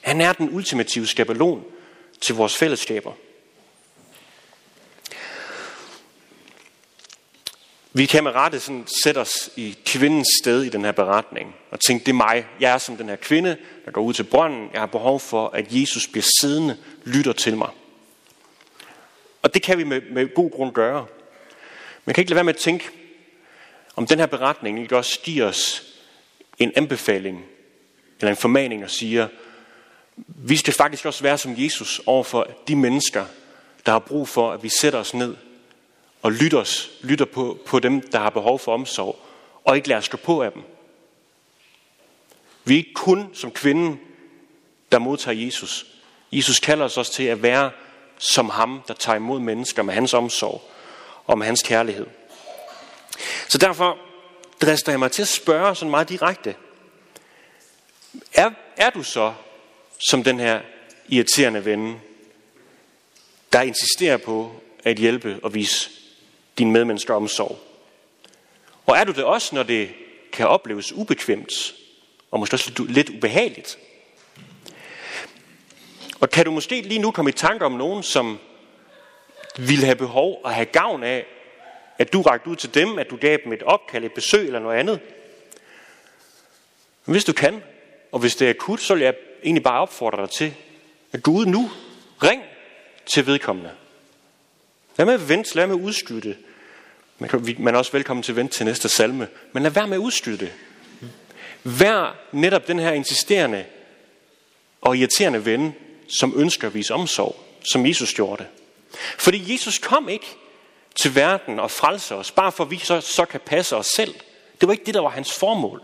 Han 0.01 0.21
er 0.21 0.33
den 0.33 0.49
ultimative 0.51 1.07
skabelon 1.07 1.63
til 2.21 2.35
vores 2.35 2.55
fællesskaber. 2.55 3.11
Vi 7.97 8.05
kan 8.05 8.23
med 8.23 8.31
rette 8.31 8.59
sådan 8.59 8.87
sætte 9.03 9.19
os 9.19 9.49
i 9.55 9.77
kvindens 9.85 10.27
sted 10.41 10.63
i 10.63 10.69
den 10.69 10.85
her 10.85 10.91
beretning 10.91 11.55
og 11.71 11.79
tænke, 11.79 12.05
det 12.05 12.11
er 12.11 12.15
mig. 12.15 12.45
Jeg 12.59 12.73
er 12.73 12.77
som 12.77 12.97
den 12.97 13.09
her 13.09 13.15
kvinde, 13.15 13.57
der 13.85 13.91
går 13.91 14.01
ud 14.01 14.13
til 14.13 14.23
brønden. 14.23 14.69
Jeg 14.73 14.81
har 14.81 14.85
behov 14.85 15.19
for, 15.19 15.49
at 15.49 15.65
Jesus 15.69 16.07
bliver 16.07 16.25
siddende, 16.41 16.77
lytter 17.05 17.33
til 17.33 17.57
mig. 17.57 17.69
Og 19.41 19.53
det 19.53 19.61
kan 19.61 19.77
vi 19.77 19.83
med, 19.83 20.01
med 20.11 20.33
god 20.33 20.51
grund 20.51 20.73
gøre. 20.73 21.05
Men 22.05 22.07
jeg 22.07 22.15
kan 22.15 22.21
ikke 22.21 22.29
lade 22.29 22.35
være 22.35 22.43
med 22.43 22.53
at 22.53 22.59
tænke, 22.59 22.89
om 23.95 24.07
den 24.07 24.19
her 24.19 24.25
beretning 24.25 24.81
ikke 24.81 24.97
også 24.97 25.19
giver 25.23 25.45
os 25.45 25.83
en 26.57 26.71
anbefaling 26.75 27.45
eller 28.19 28.31
en 28.31 28.37
formaning 28.37 28.83
og 28.83 28.89
siger, 28.89 29.27
vi 30.27 30.57
skal 30.57 30.73
faktisk 30.73 31.05
også 31.05 31.23
være 31.23 31.37
som 31.37 31.53
Jesus 31.57 32.01
overfor 32.05 32.47
de 32.67 32.75
mennesker, 32.75 33.25
der 33.85 33.91
har 33.91 33.99
brug 33.99 34.27
for, 34.27 34.51
at 34.51 34.63
vi 34.63 34.69
sætter 34.69 34.99
os 34.99 35.13
ned 35.13 35.35
og 36.25 36.31
lytter, 36.31 36.59
os, 36.59 36.91
lytter 37.01 37.25
på, 37.25 37.59
på 37.65 37.79
dem, 37.79 38.01
der 38.01 38.19
har 38.19 38.29
behov 38.29 38.59
for 38.59 38.73
omsorg, 38.73 39.19
og 39.63 39.75
ikke 39.75 39.87
lader 39.87 40.01
os 40.01 40.09
på 40.23 40.41
af 40.41 40.51
dem. 40.51 40.61
Vi 42.63 42.73
er 42.73 42.77
ikke 42.77 42.93
kun 42.93 43.29
som 43.33 43.51
kvinden, 43.51 43.99
der 44.91 44.99
modtager 44.99 45.45
Jesus. 45.45 45.85
Jesus 46.31 46.59
kalder 46.59 46.85
os 46.85 46.97
også 46.97 47.13
til 47.13 47.23
at 47.23 47.43
være 47.43 47.71
som 48.17 48.49
ham, 48.49 48.81
der 48.87 48.93
tager 48.93 49.15
imod 49.15 49.39
mennesker 49.39 49.83
med 49.83 49.93
hans 49.93 50.13
omsorg 50.13 50.61
og 51.25 51.37
med 51.37 51.45
hans 51.45 51.63
kærlighed. 51.63 52.05
Så 53.47 53.57
derfor 53.57 53.97
drister 54.61 54.91
jeg 54.91 54.99
mig 54.99 55.11
til 55.11 55.21
at 55.21 55.27
spørge 55.27 55.75
sådan 55.75 55.91
meget 55.91 56.09
direkte. 56.09 56.55
Er, 58.33 58.51
er 58.77 58.89
du 58.89 59.03
så 59.03 59.33
som 60.09 60.23
den 60.23 60.39
her 60.39 60.61
irriterende 61.09 61.65
ven, 61.65 62.01
der 63.53 63.61
insisterer 63.61 64.17
på 64.17 64.61
at 64.83 64.97
hjælpe 64.97 65.39
og 65.43 65.53
vise 65.53 65.89
din 66.57 66.71
medmennesker 66.71 67.13
omsorg. 67.13 67.59
Og 68.85 68.97
er 68.97 69.03
du 69.03 69.11
det 69.11 69.23
også, 69.23 69.55
når 69.55 69.63
det 69.63 69.89
kan 70.31 70.47
opleves 70.47 70.93
ubekvemt, 70.93 71.75
og 72.31 72.39
måske 72.39 72.55
også 72.55 72.85
lidt 72.89 73.09
ubehageligt? 73.09 73.77
Og 76.19 76.29
kan 76.29 76.45
du 76.45 76.51
måske 76.51 76.81
lige 76.81 76.99
nu 76.99 77.11
komme 77.11 77.29
i 77.29 77.33
tanke 77.33 77.65
om 77.65 77.71
nogen, 77.71 78.03
som 78.03 78.39
ville 79.57 79.85
have 79.85 79.95
behov 79.95 80.41
og 80.43 80.53
have 80.53 80.65
gavn 80.65 81.03
af, 81.03 81.25
at 81.97 82.13
du 82.13 82.21
rakte 82.21 82.49
ud 82.49 82.55
til 82.55 82.73
dem, 82.73 82.99
at 82.99 83.09
du 83.09 83.15
gav 83.17 83.37
dem 83.43 83.53
et 83.53 83.63
opkald, 83.63 84.03
et 84.03 84.13
besøg 84.13 84.45
eller 84.45 84.59
noget 84.59 84.77
andet? 84.77 84.99
Men 87.05 87.11
hvis 87.11 87.23
du 87.23 87.33
kan, 87.33 87.63
og 88.11 88.19
hvis 88.19 88.35
det 88.35 88.45
er 88.45 88.49
akut, 88.49 88.81
så 88.81 88.93
vil 88.93 89.03
jeg 89.03 89.15
egentlig 89.43 89.63
bare 89.63 89.81
opfordre 89.81 90.21
dig 90.21 90.29
til 90.29 90.53
at 91.11 91.23
gå 91.23 91.31
ud 91.31 91.45
nu. 91.45 91.71
Ring 92.23 92.43
til 93.05 93.25
vedkommende. 93.25 93.71
Lad 94.97 95.05
med 95.05 95.13
at 95.13 95.29
vente, 95.29 95.55
lad 95.55 95.67
med 95.67 95.75
at 95.75 95.81
udskyde 95.81 96.21
det. 96.21 96.37
Man, 97.19 97.55
man 97.59 97.75
er 97.75 97.79
også 97.79 97.91
velkommen 97.91 98.23
til 98.23 98.31
at 98.31 98.35
vente 98.35 98.53
til 98.53 98.65
næste 98.65 98.89
salme. 98.89 99.27
Men 99.53 99.63
lad 99.63 99.71
være 99.71 99.87
med 99.87 99.97
at 99.97 100.01
udstyre 100.01 100.37
det. 100.37 100.53
Vær 101.63 102.19
netop 102.31 102.67
den 102.67 102.79
her 102.79 102.91
insisterende 102.91 103.65
og 104.81 104.97
irriterende 104.97 105.45
ven, 105.45 105.75
som 106.19 106.33
ønsker 106.35 106.67
at 106.67 106.73
vise 106.73 106.93
omsorg, 106.93 107.35
som 107.63 107.85
Jesus 107.85 108.13
gjorde 108.13 108.43
det. 108.43 108.47
Fordi 109.17 109.53
Jesus 109.53 109.79
kom 109.79 110.09
ikke 110.09 110.27
til 110.95 111.15
verden 111.15 111.59
og 111.59 111.71
frelse 111.71 112.15
os, 112.15 112.31
bare 112.31 112.51
for 112.51 112.63
at 112.63 112.71
vi 112.71 112.77
så, 112.77 113.01
så 113.01 113.25
kan 113.25 113.39
passe 113.45 113.75
os 113.75 113.87
selv. 113.87 114.15
Det 114.61 114.67
var 114.67 114.73
ikke 114.73 114.85
det, 114.85 114.93
der 114.93 115.01
var 115.01 115.09
hans 115.09 115.33
formål. 115.33 115.81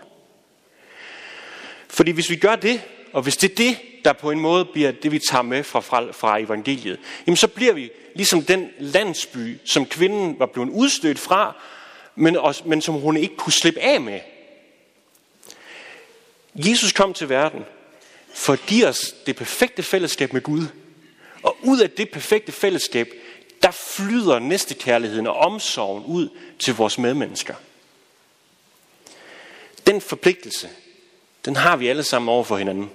Fordi 1.88 2.12
hvis 2.12 2.30
vi 2.30 2.36
gør 2.36 2.56
det, 2.56 2.82
og 3.14 3.22
hvis 3.22 3.38
det 3.38 3.52
er 3.52 3.56
det, 3.56 3.78
der 4.05 4.13
på 4.13 4.31
en 4.31 4.39
måde 4.39 4.65
bliver 4.65 4.91
det, 4.91 5.12
vi 5.12 5.20
tager 5.20 5.41
med 5.41 5.63
fra, 5.63 5.79
fra, 5.79 6.12
fra 6.12 6.39
evangeliet, 6.39 7.00
jamen 7.27 7.38
så 7.38 7.48
bliver 7.48 7.74
vi 7.74 7.91
ligesom 8.15 8.41
den 8.41 8.70
landsby, 8.79 9.58
som 9.65 9.86
kvinden 9.86 10.39
var 10.39 10.46
blevet 10.46 10.70
udstødt 10.70 11.20
fra, 11.20 11.55
men, 12.15 12.38
også, 12.38 12.63
men 12.65 12.81
som 12.81 12.96
hun 12.96 13.17
ikke 13.17 13.36
kunne 13.36 13.53
slippe 13.53 13.79
af 13.79 14.01
med. 14.01 14.20
Jesus 16.55 16.91
kom 16.91 17.13
til 17.13 17.29
verden 17.29 17.65
for 18.34 18.53
at 18.53 18.65
give 18.67 18.88
os 18.88 19.15
det 19.25 19.36
perfekte 19.36 19.84
fællesskab 19.84 20.34
med 20.34 20.41
Gud. 20.41 20.67
Og 21.43 21.58
ud 21.63 21.79
af 21.79 21.89
det 21.89 22.10
perfekte 22.10 22.51
fællesskab, 22.51 23.13
der 23.62 23.72
flyder 23.72 24.39
næstekærligheden 24.39 25.27
og 25.27 25.36
omsorgen 25.36 26.03
ud 26.03 26.29
til 26.60 26.75
vores 26.75 26.98
medmennesker. 26.98 27.55
Den 29.88 30.01
forpligtelse, 30.01 30.70
den 31.46 31.55
har 31.55 31.75
vi 31.75 31.88
alle 31.88 32.03
sammen 32.03 32.29
over 32.29 32.43
for 32.43 32.58
hinanden. 32.58 32.91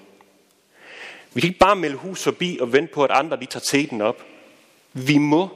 Vi 1.37 1.40
kan 1.40 1.49
ikke 1.49 1.59
bare 1.59 1.76
melde 1.76 1.97
hus 1.97 2.23
forbi 2.23 2.59
og 2.61 2.73
vente 2.73 2.95
på, 2.95 3.05
at 3.05 3.11
andre 3.11 3.37
de 3.37 3.47
tager 3.47 3.64
teten 3.64 4.00
op. 4.00 4.25
Vi 4.93 5.19
må 5.19 5.49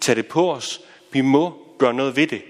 tage 0.00 0.16
det 0.16 0.26
på 0.26 0.52
os. 0.52 0.80
Vi 1.12 1.20
må 1.20 1.66
gøre 1.78 1.94
noget 1.94 2.16
ved 2.16 2.26
det. 2.26 2.42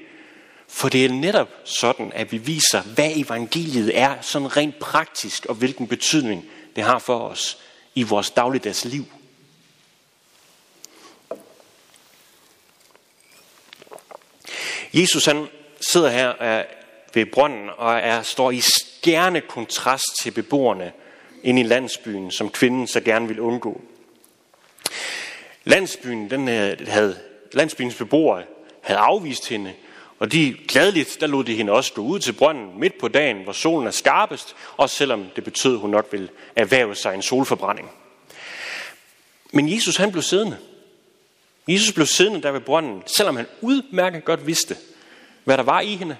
For 0.69 0.89
det 0.89 1.05
er 1.05 1.09
netop 1.09 1.49
sådan, 1.65 2.13
at 2.13 2.33
vi 2.33 2.39
viser, 2.39 2.83
hvad 2.83 3.11
evangeliet 3.17 3.99
er, 3.99 4.21
sådan 4.21 4.57
rent 4.57 4.79
praktisk, 4.79 5.47
og 5.47 5.55
hvilken 5.55 5.89
betydning 5.89 6.45
det 6.77 6.85
har 6.85 6.99
for 6.99 7.19
os 7.19 7.59
i 7.95 8.03
vores 8.03 8.31
dagligdags 8.31 8.85
liv. 8.85 9.05
Jesus 14.95 15.25
han 15.25 15.47
sidder 15.81 16.11
her 16.11 16.43
øh, 16.43 16.65
ved 17.15 17.27
brønden 17.27 17.71
og 17.77 17.95
er, 17.95 18.23
står 18.23 18.51
i 18.51 18.61
skærende 18.61 19.41
kontrast 19.41 20.05
til 20.23 20.31
beboerne 20.31 20.93
ind 21.45 21.59
i 21.59 21.63
landsbyen, 21.63 22.31
som 22.31 22.51
kvinden 22.51 22.87
så 22.87 23.01
gerne 23.01 23.29
vil 23.29 23.41
undgå. 23.41 23.81
Landsbyen, 25.65 26.31
den 26.31 26.49
øh, 26.49 26.89
havde, 26.89 27.19
landsbyens 27.53 27.95
beboere 27.95 28.43
havde 28.81 29.01
afvist 29.01 29.49
hende, 29.49 29.73
og 30.19 30.33
de 30.33 30.57
gladeligt, 30.69 31.17
der 31.21 31.27
lod 31.27 31.45
de 31.45 31.55
hende 31.55 31.73
også 31.73 31.93
gå 31.93 32.03
ud 32.03 32.19
til 32.19 32.33
brønden 32.33 32.81
midt 32.81 32.99
på 32.99 33.09
dagen, 33.09 33.43
hvor 33.45 33.53
solen 33.53 33.87
er 33.87 33.91
skarpest, 33.91 34.57
også 34.77 34.97
selvom 34.97 35.27
det 35.37 35.45
betød, 35.45 35.75
at 35.75 35.81
hun 35.81 35.91
nok 35.91 36.09
ville 36.13 36.29
erhverve 36.57 36.95
sig 36.95 37.15
en 37.15 37.23
solforbrænding. 37.23 37.91
Men 39.53 39.73
Jesus 39.73 39.97
han 39.97 40.13
blev 40.13 40.23
siddende. 40.23 40.57
Jesus 41.69 41.93
blev 41.93 42.07
siddende 42.07 42.43
der 42.43 42.51
ved 42.51 42.61
brønden, 42.61 43.03
selvom 43.07 43.37
han 43.37 43.47
udmærket 43.61 44.25
godt 44.25 44.47
vidste, 44.47 44.77
hvad 45.45 45.57
der 45.57 45.65
var 45.65 45.81
i 45.81 45.97
hende. 45.97 46.17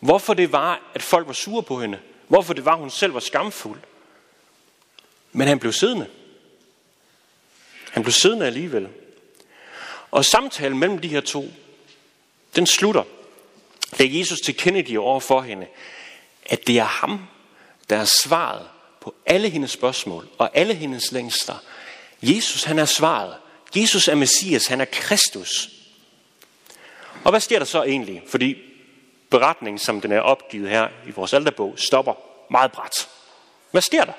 Hvorfor 0.00 0.34
det 0.34 0.52
var, 0.52 0.90
at 0.94 1.02
folk 1.02 1.26
var 1.26 1.32
sure 1.32 1.62
på 1.62 1.80
hende. 1.80 1.98
Hvorfor 2.28 2.54
det 2.54 2.64
var, 2.64 2.72
at 2.72 2.78
hun 2.78 2.90
selv 2.90 3.14
var 3.14 3.20
skamfuld. 3.20 3.78
Men 5.36 5.48
han 5.48 5.58
blev 5.58 5.72
siddende. 5.72 6.06
Han 7.90 8.02
blev 8.02 8.12
siddende 8.12 8.46
alligevel. 8.46 8.88
Og 10.10 10.24
samtalen 10.24 10.78
mellem 10.78 10.98
de 10.98 11.08
her 11.08 11.20
to, 11.20 11.52
den 12.56 12.66
slutter, 12.66 13.04
da 13.98 14.04
Jesus 14.08 14.40
tilkendegiver 14.40 15.02
over 15.02 15.20
for 15.20 15.40
hende, 15.40 15.66
at 16.46 16.66
det 16.66 16.78
er 16.78 16.84
ham, 16.84 17.26
der 17.90 17.96
er 17.96 18.04
svaret 18.04 18.68
på 19.00 19.14
alle 19.26 19.48
hendes 19.48 19.70
spørgsmål 19.70 20.28
og 20.38 20.50
alle 20.56 20.74
hendes 20.74 21.12
længsler. 21.12 21.56
Jesus, 22.22 22.64
han 22.64 22.78
er 22.78 22.84
svaret. 22.84 23.36
Jesus 23.76 24.08
er 24.08 24.14
Messias, 24.14 24.66
han 24.66 24.80
er 24.80 24.84
Kristus. 24.84 25.70
Og 27.24 27.30
hvad 27.30 27.40
sker 27.40 27.58
der 27.58 27.66
så 27.66 27.82
egentlig? 27.82 28.22
Fordi 28.26 28.56
beretningen, 29.30 29.78
som 29.78 30.00
den 30.00 30.12
er 30.12 30.20
opgivet 30.20 30.70
her 30.70 30.88
i 31.06 31.10
vores 31.10 31.32
alterbog, 31.32 31.74
stopper 31.76 32.14
meget 32.50 32.72
bræt. 32.72 33.08
Hvad 33.70 33.82
sker 33.82 34.04
der? 34.04 34.12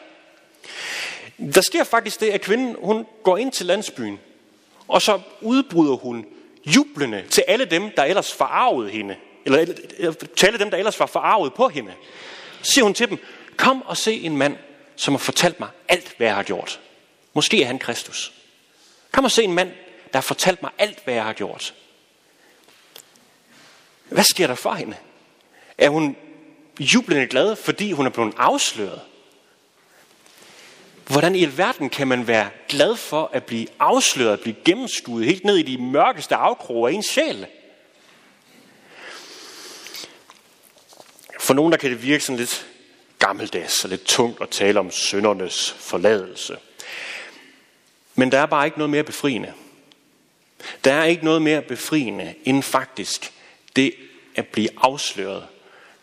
Der 1.38 1.62
sker 1.62 1.84
faktisk 1.84 2.20
det, 2.20 2.30
at 2.30 2.42
kvinden 2.42 2.76
hun 2.80 3.06
går 3.24 3.38
ind 3.38 3.52
til 3.52 3.66
landsbyen, 3.66 4.20
og 4.88 5.02
så 5.02 5.22
udbryder 5.42 5.96
hun 5.96 6.26
jublende 6.66 7.24
til 7.30 7.44
alle 7.48 7.66
dem, 7.66 7.92
der 7.98 8.04
ellers 8.04 8.34
forarvede 8.34 8.90
hende, 8.90 9.16
eller 9.46 9.66
til 10.36 10.48
alle 10.48 10.60
dem, 10.60 10.70
der 10.70 10.78
ellers 10.78 11.00
var 11.00 11.06
forarvet 11.06 11.54
på 11.54 11.68
hende. 11.68 11.94
Så 12.62 12.72
siger 12.72 12.84
hun 12.84 12.94
til 12.94 13.10
dem, 13.10 13.18
kom 13.58 13.82
og 13.82 13.98
se 13.98 14.14
en 14.14 14.38
mand, 14.38 14.58
som 14.96 15.14
har 15.14 15.20
fortalt 15.20 15.60
mig 15.60 15.70
alt, 15.88 16.14
hvad 16.18 16.28
jeg 16.28 16.36
har 16.36 16.44
gjort. 16.44 16.80
Måske 17.34 17.62
er 17.62 17.68
han 17.68 17.80
Kristus. 17.80 18.34
Kom 19.12 19.26
og 19.26 19.32
se 19.32 19.44
en 19.44 19.54
mand, 19.54 19.72
der 20.14 20.18
har 20.18 20.22
fortalt 20.22 20.62
mig 20.62 20.72
alt, 20.78 21.04
hvad 21.04 21.14
jeg 21.14 21.24
har 21.24 21.34
gjort. 21.34 21.74
Hvad 24.10 24.24
sker 24.24 24.48
der 24.48 24.56
for 24.56 24.74
hende? 24.74 24.96
Er 25.78 25.90
hun 25.90 26.16
jublende 26.80 27.28
glad, 27.28 27.56
fordi 27.56 27.92
hun 27.92 28.06
er 28.06 28.10
blevet 28.10 28.34
afsløret? 28.38 29.02
Hvordan 31.08 31.36
i 31.36 31.44
alverden 31.44 31.90
kan 31.90 32.08
man 32.08 32.28
være 32.28 32.50
glad 32.70 32.96
for 32.96 33.30
at 33.34 33.44
blive 33.44 33.68
afsløret, 33.80 34.34
at 34.34 34.40
blive 34.40 34.56
gennemskuet 34.66 35.26
helt 35.26 35.44
ned 35.44 35.58
i 35.58 35.62
de 35.62 35.78
mørkeste 35.78 36.36
afkroger 36.36 36.90
af 36.90 36.94
ens 36.94 37.06
sjæl? 37.06 37.46
For 41.40 41.54
nogen 41.54 41.72
der 41.72 41.78
kan 41.78 41.90
det 41.90 42.04
virke 42.04 42.24
sådan 42.24 42.40
lidt 42.40 42.68
gammeldags 43.20 43.84
og 43.84 43.90
lidt 43.90 44.06
tungt 44.06 44.42
at 44.42 44.50
tale 44.50 44.80
om 44.80 44.92
søndernes 44.92 45.72
forladelse. 45.72 46.58
Men 48.16 48.32
der 48.32 48.40
er 48.40 48.46
bare 48.46 48.66
ikke 48.66 48.78
noget 48.78 48.90
mere 48.90 49.04
befriende. 49.04 49.54
Der 50.84 50.94
er 50.94 51.04
ikke 51.04 51.26
noget 51.26 51.42
mere 51.42 51.62
befriende 51.62 52.36
end 52.46 52.64
faktisk 52.64 53.32
det 53.76 53.94
at 54.36 54.48
blive 54.48 54.70
afsløret, 54.78 55.48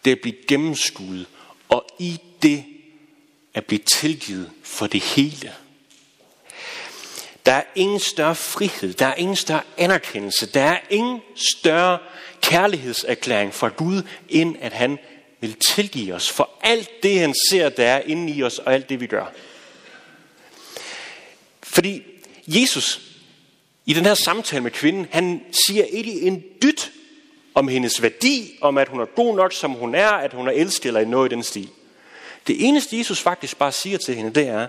det 0.05 0.13
at 0.13 0.21
blive 0.21 0.37
gennemskuet, 0.49 1.27
og 1.69 1.87
i 1.99 2.21
det 2.43 2.65
at 3.55 3.67
blive 3.67 3.79
tilgivet 3.79 4.51
for 4.63 4.87
det 4.87 5.01
hele. 5.01 5.53
Der 7.47 7.53
er 7.53 7.63
ingen 7.75 8.01
større 8.01 8.35
frihed, 8.35 8.95
der 8.95 9.07
er 9.07 9.15
ingen 9.15 9.37
større 9.37 9.63
anerkendelse, 9.77 10.47
der 10.47 10.63
er 10.63 10.79
ingen 10.91 11.21
større 11.35 11.99
kærlighedserklæring 12.41 13.55
fra 13.55 13.69
Gud, 13.69 14.03
end 14.29 14.57
at 14.61 14.73
han 14.73 14.99
vil 15.41 15.57
tilgive 15.69 16.15
os 16.15 16.31
for 16.31 16.51
alt 16.61 17.03
det, 17.03 17.21
han 17.21 17.35
ser, 17.51 17.69
der 17.69 17.85
er 17.85 18.01
inde 18.01 18.33
i 18.33 18.43
os, 18.43 18.59
og 18.59 18.75
alt 18.75 18.89
det, 18.89 19.01
vi 19.01 19.07
gør. 19.07 19.27
Fordi 21.63 22.03
Jesus, 22.47 23.01
i 23.87 23.93
den 23.93 24.05
her 24.05 24.15
samtale 24.15 24.63
med 24.63 24.71
kvinden, 24.71 25.07
han 25.11 25.45
siger 25.67 25.85
ikke 25.85 26.21
en 26.21 26.45
dyt 26.63 26.93
om 27.55 27.69
hendes 27.69 28.03
værdi, 28.03 28.59
om 28.61 28.79
at 28.79 28.89
hun 28.89 29.01
er 29.01 29.05
god 29.05 29.37
nok, 29.37 29.53
som 29.53 29.71
hun 29.71 29.95
er, 29.95 30.09
at 30.09 30.33
hun 30.33 30.49
er 30.49 30.53
elsket 30.53 30.87
eller 30.87 31.05
noget 31.05 31.33
i 31.33 31.35
den 31.35 31.43
stil. 31.43 31.69
Det 32.47 32.69
eneste 32.69 32.99
Jesus 32.99 33.21
faktisk 33.21 33.57
bare 33.57 33.73
siger 33.73 33.99
til 33.99 34.15
hende, 34.15 34.35
det 34.35 34.49
er, 34.49 34.67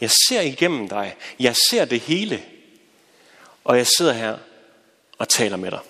jeg 0.00 0.10
ser 0.10 0.40
igennem 0.40 0.88
dig, 0.88 1.16
jeg 1.40 1.56
ser 1.70 1.84
det 1.84 2.00
hele, 2.00 2.42
og 3.64 3.76
jeg 3.76 3.86
sidder 3.86 4.12
her 4.12 4.38
og 5.18 5.28
taler 5.28 5.56
med 5.56 5.70
dig. 5.70 5.80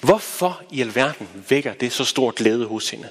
Hvorfor 0.00 0.62
i 0.70 0.80
alverden 0.80 1.28
vækker 1.48 1.74
det 1.74 1.92
så 1.92 2.04
stor 2.04 2.30
glæde 2.30 2.66
hos 2.66 2.90
hende? 2.90 3.08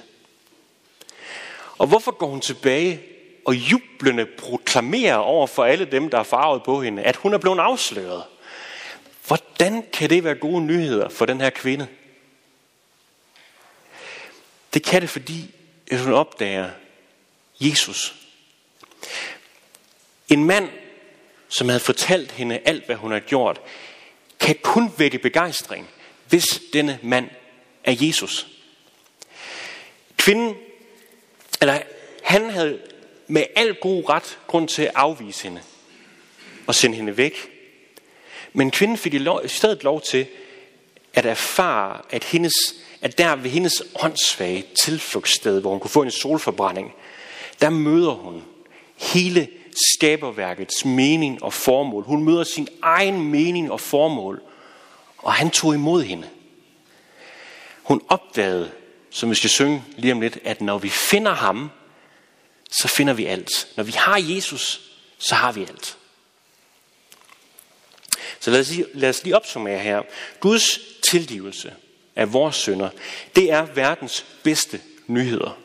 Og 1.78 1.86
hvorfor 1.86 2.10
går 2.10 2.26
hun 2.26 2.40
tilbage 2.40 3.00
og 3.44 3.54
jublende 3.54 4.26
proklamerer 4.38 5.16
over 5.16 5.46
for 5.46 5.64
alle 5.64 5.84
dem, 5.84 6.10
der 6.10 6.18
er 6.18 6.22
farvet 6.22 6.62
på 6.62 6.82
hende, 6.82 7.02
at 7.02 7.16
hun 7.16 7.34
er 7.34 7.38
blevet 7.38 7.58
afsløret? 7.58 8.22
Hvordan 9.26 9.84
kan 9.92 10.10
det 10.10 10.24
være 10.24 10.34
gode 10.34 10.60
nyheder 10.60 11.08
for 11.08 11.26
den 11.26 11.40
her 11.40 11.50
kvinde? 11.50 11.86
Det 14.74 14.82
kan 14.82 15.02
det, 15.02 15.10
fordi 15.10 15.54
at 15.90 16.00
hun 16.00 16.12
opdager 16.12 16.70
Jesus. 17.60 18.14
En 20.28 20.44
mand, 20.44 20.68
som 21.48 21.68
havde 21.68 21.80
fortalt 21.80 22.32
hende 22.32 22.60
alt, 22.64 22.86
hvad 22.86 22.96
hun 22.96 23.12
har 23.12 23.20
gjort, 23.20 23.60
kan 24.40 24.56
kun 24.62 24.92
vække 24.98 25.18
begejstring, 25.18 25.88
hvis 26.28 26.62
denne 26.72 26.98
mand 27.02 27.30
er 27.84 27.96
Jesus. 28.00 28.46
Kvinden, 30.16 30.54
eller 31.60 31.82
han 32.22 32.50
havde 32.50 32.80
med 33.26 33.44
al 33.56 33.74
god 33.74 34.08
ret 34.08 34.38
grund 34.46 34.68
til 34.68 34.82
at 34.82 34.92
afvise 34.94 35.42
hende 35.42 35.62
og 36.66 36.74
sende 36.74 36.96
hende 36.96 37.16
væk. 37.16 37.50
Men 38.52 38.70
kvinden 38.70 38.98
fik 38.98 39.14
i 39.14 39.24
stedet 39.46 39.82
lov 39.82 40.00
til 40.00 40.26
at 41.14 41.26
erfare, 41.26 42.00
at, 42.10 42.24
hendes, 42.24 42.54
at 43.04 43.18
der 43.18 43.36
ved 43.36 43.50
hendes 43.50 43.82
åndssvage 43.94 44.64
tilflugtssted, 44.84 45.60
hvor 45.60 45.70
hun 45.70 45.80
kunne 45.80 45.90
få 45.90 46.02
en 46.02 46.10
solforbrænding, 46.10 46.94
der 47.60 47.70
møder 47.70 48.10
hun 48.10 48.44
hele 48.96 49.48
skaberværkets 49.92 50.84
mening 50.84 51.42
og 51.42 51.52
formål. 51.52 52.04
Hun 52.04 52.24
møder 52.24 52.44
sin 52.44 52.68
egen 52.82 53.22
mening 53.22 53.72
og 53.72 53.80
formål, 53.80 54.42
og 55.18 55.32
han 55.32 55.50
tog 55.50 55.74
imod 55.74 56.02
hende. 56.02 56.28
Hun 57.82 58.02
opdagede, 58.08 58.70
som 59.10 59.30
vi 59.30 59.34
skal 59.34 59.50
synge 59.50 59.84
lige 59.96 60.12
om 60.12 60.20
lidt, 60.20 60.38
at 60.44 60.60
når 60.60 60.78
vi 60.78 60.88
finder 60.88 61.34
ham, 61.34 61.70
så 62.70 62.88
finder 62.88 63.12
vi 63.12 63.26
alt. 63.26 63.68
Når 63.76 63.84
vi 63.84 63.92
har 63.92 64.18
Jesus, 64.18 64.80
så 65.18 65.34
har 65.34 65.52
vi 65.52 65.60
alt. 65.60 65.96
Så 68.40 68.50
lad 68.50 68.60
os, 68.60 68.70
lige, 68.70 68.86
lad 68.94 69.08
os 69.08 69.24
lige 69.24 69.36
opsummere 69.36 69.78
her. 69.78 70.02
Guds 70.40 70.78
tilgivelse 71.10 71.72
af 72.16 72.32
vores 72.32 72.56
synder, 72.56 72.88
det 73.36 73.52
er 73.52 73.62
verdens 73.62 74.26
bedste 74.42 74.80
nyheder. 75.06 75.58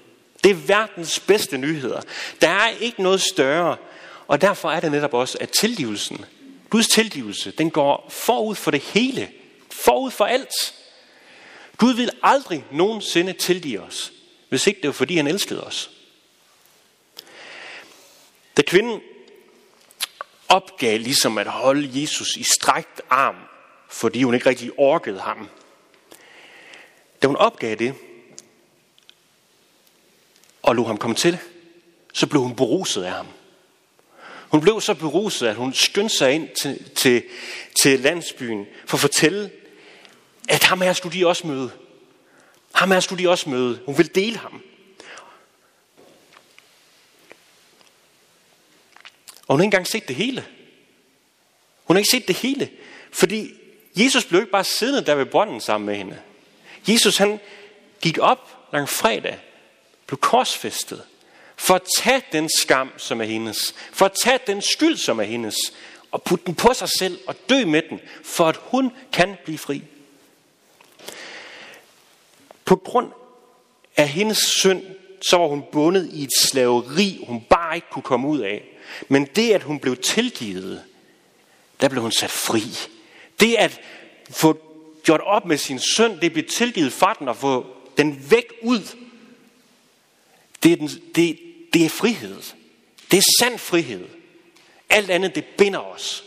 Det 0.44 0.52
er 0.52 0.56
verdens 0.56 1.20
bedste 1.20 1.58
nyheder. 1.58 2.02
Der 2.42 2.50
er 2.50 2.70
ikke 2.70 3.04
noget 3.04 3.22
større, 3.22 3.78
og 4.28 4.42
derfor 4.42 4.72
er 4.72 4.80
det 4.80 4.92
netop 4.92 5.14
også, 5.14 5.38
at 5.42 5.50
tilgivelsen, 5.50 6.26
Guds 6.70 6.88
tilgivelse, 6.88 7.52
den 7.52 7.72
går 7.72 8.08
forud 8.10 8.56
for 8.56 8.72
det 8.72 8.82
hele. 8.82 9.32
Forud 9.72 10.12
for 10.12 10.26
alt. 10.26 10.74
Gud 11.78 11.94
vil 11.94 12.10
aldrig 12.24 12.66
nogensinde 12.72 13.34
tilgive 13.34 13.80
os, 13.82 14.12
hvis 14.50 14.68
ikke 14.68 14.82
det 14.82 14.88
var 14.88 14.94
fordi 14.94 15.16
han 15.16 15.28
elskede 15.28 15.64
os. 15.64 15.90
Da 18.58 18.62
kvinden 18.62 19.02
opgav 20.50 21.00
ligesom 21.00 21.38
at 21.38 21.48
holde 21.48 22.02
Jesus 22.02 22.36
i 22.38 22.44
strækt 22.44 23.02
arm, 23.10 23.36
fordi 23.90 24.24
hun 24.24 24.34
ikke 24.34 24.50
rigtig 24.50 24.72
orkede 24.78 25.20
ham. 25.20 25.50
Da 27.22 27.28
hun 27.28 27.36
opgav 27.36 27.76
det, 27.76 27.96
og 30.62 30.76
lod 30.76 30.86
ham 30.86 30.98
komme 30.98 31.16
til, 31.16 31.38
så 32.14 32.28
blev 32.28 32.42
hun 32.42 32.56
beruset 32.56 33.04
af 33.04 33.12
ham. 33.12 33.28
Hun 34.50 34.62
blev 34.62 34.82
så 34.82 34.94
beruset, 34.94 35.48
at 35.48 35.56
hun 35.56 35.74
skyndte 35.74 36.18
sig 36.18 36.34
ind 36.34 36.50
til, 36.62 36.92
til, 36.96 37.24
til 37.82 38.00
landsbyen 38.00 38.66
for 38.86 38.98
at 38.98 39.02
fortælle, 39.02 39.52
at 40.50 40.64
ham 40.64 40.82
her 40.82 40.94
skulle 40.94 41.20
de 41.20 41.28
også 41.28 41.48
møde. 41.48 41.72
Ham 42.74 42.92
her 42.92 43.00
skulle 43.00 43.24
de 43.24 43.30
også 43.30 43.50
møde. 43.50 43.80
Hun 43.86 43.98
ville 43.98 44.12
dele 44.16 44.38
ham. 44.38 44.62
Og 49.48 49.54
hun 49.54 49.60
har 49.60 49.64
ikke 49.64 49.64
engang 49.64 49.88
set 49.88 50.08
det 50.08 50.16
hele. 50.16 50.46
Hun 51.84 51.96
har 51.96 52.00
ikke 52.00 52.12
set 52.12 52.28
det 52.28 52.36
hele. 52.36 52.70
Fordi 53.12 53.54
Jesus 53.96 54.26
blev 54.26 54.42
ikke 54.42 54.52
bare 54.52 54.64
siddende 54.64 55.06
der 55.06 55.16
ved 55.16 55.26
brønden 55.26 55.62
sammen 55.62 55.86
med 55.86 55.96
hende. 55.96 56.20
Jesus 56.88 57.18
han 57.18 57.40
gik 58.02 58.18
op 58.18 58.70
lang 58.74 58.90
fredag, 58.90 59.38
blev 60.08 60.18
korsfæstet, 60.18 61.04
for 61.58 61.76
at 61.76 61.82
tage 61.98 62.22
den 62.32 62.50
skam, 62.58 62.92
som 62.98 63.22
er 63.22 63.26
hendes, 63.26 63.76
for 63.94 64.06
at 64.06 64.12
tage 64.24 64.40
den 64.48 64.62
skyld, 64.62 64.98
som 64.98 65.20
er 65.20 65.24
hendes, 65.24 65.56
og 66.12 66.24
putte 66.24 66.46
den 66.46 66.56
på 66.56 66.74
sig 66.74 66.90
selv 67.00 67.20
og 67.28 67.36
dø 67.50 67.66
med 67.66 67.82
den, 67.90 68.00
for 68.24 68.46
at 68.46 68.60
hun 68.62 68.92
kan 69.14 69.38
blive 69.44 69.58
fri. 69.58 69.84
På 72.66 72.76
grund 72.76 73.12
af 73.98 74.08
hendes 74.08 74.38
synd, 74.38 74.84
så 75.22 75.38
var 75.38 75.48
hun 75.48 75.64
bundet 75.72 76.10
i 76.14 76.24
et 76.24 76.30
slaveri, 76.42 77.24
hun 77.28 77.42
bare 77.42 77.76
ikke 77.76 77.88
kunne 77.92 78.04
komme 78.04 78.28
ud 78.28 78.40
af. 78.40 78.64
Men 79.08 79.26
det, 79.26 79.54
at 79.54 79.64
hun 79.64 79.80
blev 79.80 79.98
tilgivet, 79.98 80.84
der 81.82 81.90
blev 81.90 82.02
hun 82.02 82.12
sat 82.12 82.32
fri. 82.32 82.64
Det 83.40 83.56
at 83.56 83.82
få 84.30 84.69
gjort 85.10 85.22
op 85.22 85.46
med 85.46 85.58
sin 85.58 85.80
synd, 85.80 86.20
det 86.20 86.34
blev 86.34 86.46
tilgivet 86.46 86.94
fra 86.94 87.14
den 87.20 87.28
og 87.28 87.38
få 87.38 87.66
den 87.98 88.32
væk 88.32 88.54
ud. 88.62 88.96
Det 90.64 90.72
er, 90.72 90.76
den, 90.76 90.90
det, 91.16 91.40
det 91.74 91.86
er 91.86 91.90
frihed. 91.90 92.42
Det 93.12 93.18
er 93.18 93.24
sand 93.40 93.60
frihed. 93.60 94.08
Alt 94.90 95.10
andet, 95.10 95.36
det 95.36 95.46
binder 95.46 95.80
os. 95.80 96.24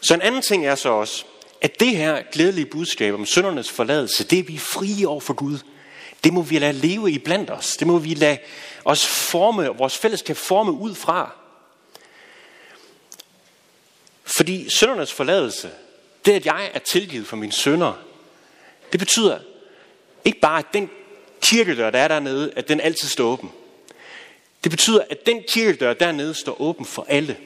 Så 0.00 0.14
en 0.14 0.20
anden 0.20 0.42
ting 0.42 0.66
er 0.66 0.74
så 0.74 0.88
også, 0.88 1.24
at 1.60 1.80
det 1.80 1.96
her 1.96 2.22
glædelige 2.32 2.66
budskab 2.66 3.14
om 3.14 3.26
syndernes 3.26 3.70
forladelse, 3.70 4.24
det 4.24 4.38
er 4.38 4.42
vi 4.42 4.58
frie 4.58 5.08
over 5.08 5.20
for 5.20 5.34
Gud. 5.34 5.58
Det 6.24 6.32
må 6.32 6.42
vi 6.42 6.58
lade 6.58 6.72
leve 6.72 7.12
i 7.12 7.18
blandt 7.18 7.50
os. 7.50 7.76
Det 7.76 7.86
må 7.86 7.98
vi 7.98 8.14
lade 8.14 8.38
os 8.84 9.06
forme, 9.06 9.66
vores 9.66 9.98
fællesskab 9.98 10.36
forme 10.36 10.72
ud 10.72 10.94
fra. 10.94 11.30
Fordi 14.24 14.70
syndernes 14.70 15.12
forladelse, 15.12 15.70
det 16.26 16.32
at 16.32 16.46
jeg 16.46 16.70
er 16.74 16.78
tilgivet 16.78 17.26
for 17.26 17.36
mine 17.36 17.52
sønder, 17.52 17.92
det 18.92 19.00
betyder 19.00 19.38
ikke 20.24 20.40
bare, 20.40 20.58
at 20.58 20.66
den 20.72 20.90
kirkedør, 21.40 21.90
der 21.90 21.98
er 21.98 22.08
dernede, 22.08 22.52
at 22.56 22.68
den 22.68 22.80
altid 22.80 23.08
står 23.08 23.24
åben. 23.24 23.52
Det 24.64 24.70
betyder, 24.70 25.04
at 25.10 25.26
den 25.26 25.42
kirkedør 25.48 25.94
dernede 25.94 26.34
står 26.34 26.60
åben 26.60 26.86
for 26.86 27.06
alle. 27.08 27.36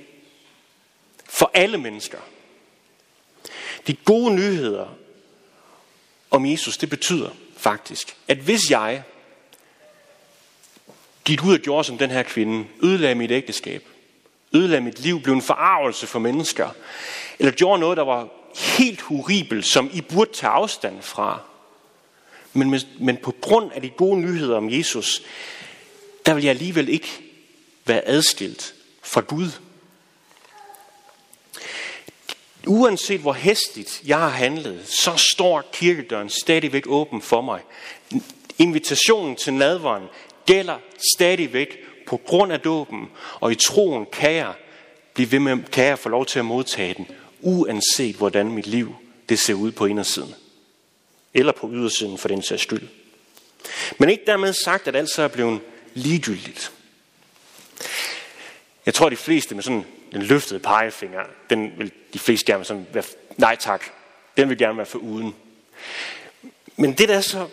For 1.24 1.50
alle 1.54 1.78
mennesker. 1.78 2.18
De 3.86 3.94
gode 3.94 4.34
nyheder 4.34 4.96
om 6.30 6.46
Jesus, 6.46 6.76
det 6.76 6.90
betyder 6.90 7.30
faktisk, 7.56 8.16
at 8.28 8.36
hvis 8.36 8.70
jeg 8.70 9.02
gik 11.24 11.44
ud 11.44 11.54
og 11.54 11.60
gjorde 11.60 11.84
som 11.84 11.98
den 11.98 12.10
her 12.10 12.22
kvinde, 12.22 12.66
ødelagde 12.82 13.14
mit 13.14 13.30
ægteskab, 13.30 13.84
ødelagde 14.54 14.84
mit 14.84 15.00
liv, 15.00 15.22
blev 15.22 15.34
en 15.34 15.42
forarvelse 15.42 16.06
for 16.06 16.18
mennesker, 16.18 16.70
eller 17.38 17.52
gjorde 17.52 17.80
noget, 17.80 17.96
der 17.96 18.04
var 18.04 18.28
helt 18.56 19.00
horribel, 19.00 19.64
som 19.64 19.90
I 19.92 20.00
burde 20.00 20.32
tage 20.32 20.50
afstand 20.50 21.02
fra, 21.02 21.40
men, 22.52 22.80
men 22.98 23.16
på 23.16 23.34
grund 23.40 23.72
af 23.72 23.82
de 23.82 23.88
gode 23.88 24.20
nyheder 24.20 24.56
om 24.56 24.70
Jesus, 24.70 25.22
der 26.26 26.34
vil 26.34 26.44
jeg 26.44 26.50
alligevel 26.50 26.88
ikke 26.88 27.08
være 27.84 28.08
adskilt 28.08 28.74
fra 29.02 29.20
Gud. 29.20 29.50
Uanset 32.66 33.20
hvor 33.20 33.32
hæstigt 33.32 34.02
jeg 34.06 34.18
har 34.18 34.28
handlet, 34.28 34.88
så 34.88 35.16
står 35.16 35.62
kirkedøren 35.72 36.30
stadigvæk 36.30 36.84
åben 36.86 37.22
for 37.22 37.40
mig. 37.40 37.60
Invitationen 38.58 39.36
til 39.36 39.52
nadveren 39.52 40.04
gælder 40.46 40.78
stadigvæk 41.14 41.78
på 42.06 42.16
grund 42.16 42.52
af 42.52 42.60
dåben, 42.60 43.08
og 43.40 43.52
i 43.52 43.54
troen 43.54 44.06
kan 44.12 44.32
jeg, 44.32 44.52
blive 45.14 45.32
ved 45.32 45.38
med, 45.38 45.58
kan 45.72 45.84
jeg 45.84 45.98
få 45.98 46.08
lov 46.08 46.26
til 46.26 46.38
at 46.38 46.44
modtage 46.44 46.94
den, 46.94 47.06
uanset 47.42 48.16
hvordan 48.16 48.50
mit 48.50 48.66
liv 48.66 48.94
det 49.28 49.38
ser 49.38 49.54
ud 49.54 49.72
på 49.72 49.86
indersiden. 49.86 50.34
Eller 51.34 51.52
på 51.52 51.70
ydersiden 51.72 52.18
for 52.18 52.28
den 52.28 52.42
sags 52.42 52.62
skyld. 52.62 52.88
Men 53.98 54.08
ikke 54.08 54.26
dermed 54.26 54.52
sagt, 54.52 54.88
at 54.88 54.96
alt 54.96 55.10
så 55.10 55.22
er 55.22 55.28
blevet 55.28 55.60
ligegyldigt. 55.94 56.72
Jeg 58.86 58.94
tror, 58.94 59.08
de 59.08 59.16
fleste 59.16 59.54
med 59.54 59.62
sådan 59.62 59.84
den 60.12 60.22
løftede 60.22 60.60
pegefinger, 60.60 61.20
den 61.50 61.72
vil 61.78 61.92
de 62.12 62.18
fleste 62.18 62.52
gerne 62.52 62.64
sådan 62.64 62.86
være, 62.92 63.04
nej 63.36 63.56
tak, 63.56 63.84
den 64.36 64.48
vil 64.48 64.58
gerne 64.58 64.76
være 64.76 64.86
for 64.86 64.98
uden. 64.98 65.34
Men 66.76 66.92
det, 66.92 67.08
der 67.08 67.16
er 67.16 67.20
så 67.20 67.48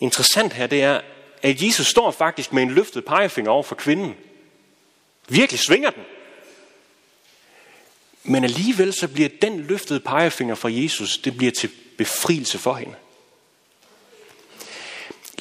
interessant 0.00 0.52
her, 0.52 0.66
det 0.66 0.82
er, 0.82 1.00
at 1.42 1.62
Jesus 1.62 1.86
står 1.86 2.10
faktisk 2.10 2.52
med 2.52 2.62
en 2.62 2.70
løftet 2.70 3.04
pegefinger 3.04 3.50
over 3.50 3.62
for 3.62 3.74
kvinden. 3.74 4.14
Virkelig 5.28 5.60
svinger 5.60 5.90
den. 5.90 6.02
Men 8.24 8.44
alligevel 8.44 8.92
så 8.92 9.08
bliver 9.08 9.28
den 9.42 9.60
løftede 9.60 10.00
pegefinger 10.00 10.54
fra 10.54 10.72
Jesus, 10.72 11.18
det 11.18 11.36
bliver 11.36 11.52
til 11.52 11.70
befrielse 11.98 12.58
for 12.58 12.74
hende. 12.74 12.94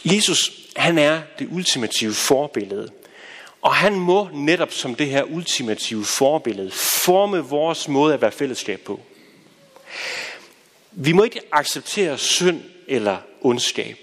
Jesus, 0.05 0.51
han 0.75 0.97
er 0.97 1.21
det 1.39 1.47
ultimative 1.51 2.13
forbillede. 2.13 2.91
Og 3.61 3.75
han 3.75 3.93
må 3.93 4.29
netop 4.33 4.73
som 4.73 4.95
det 4.95 5.07
her 5.07 5.23
ultimative 5.23 6.05
forbillede 6.05 6.71
forme 7.05 7.39
vores 7.39 7.87
måde 7.87 8.13
at 8.13 8.21
være 8.21 8.31
fællesskab 8.31 8.79
på. 8.79 8.99
Vi 10.91 11.11
må 11.11 11.23
ikke 11.23 11.41
acceptere 11.51 12.17
synd 12.17 12.61
eller 12.87 13.17
ondskab. 13.41 13.97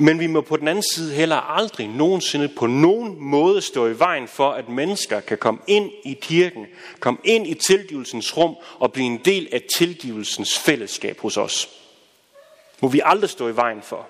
Men 0.00 0.20
vi 0.20 0.26
må 0.26 0.40
på 0.40 0.56
den 0.56 0.68
anden 0.68 0.84
side 0.94 1.14
heller 1.14 1.36
aldrig 1.36 1.88
nogensinde 1.88 2.48
på 2.48 2.66
nogen 2.66 3.16
måde 3.18 3.62
stå 3.62 3.86
i 3.86 3.98
vejen 3.98 4.28
for, 4.28 4.50
at 4.50 4.68
mennesker 4.68 5.20
kan 5.20 5.38
komme 5.38 5.60
ind 5.66 5.90
i 6.04 6.18
kirken, 6.20 6.66
komme 7.00 7.20
ind 7.24 7.46
i 7.46 7.54
tilgivelsens 7.54 8.36
rum 8.36 8.56
og 8.78 8.92
blive 8.92 9.06
en 9.06 9.20
del 9.24 9.48
af 9.52 9.62
tilgivelsens 9.76 10.58
fællesskab 10.58 11.20
hos 11.20 11.36
os. 11.36 11.68
Må 12.80 12.88
vi 12.88 13.00
aldrig 13.04 13.30
stå 13.30 13.48
i 13.48 13.56
vejen 13.56 13.82
for. 13.82 14.08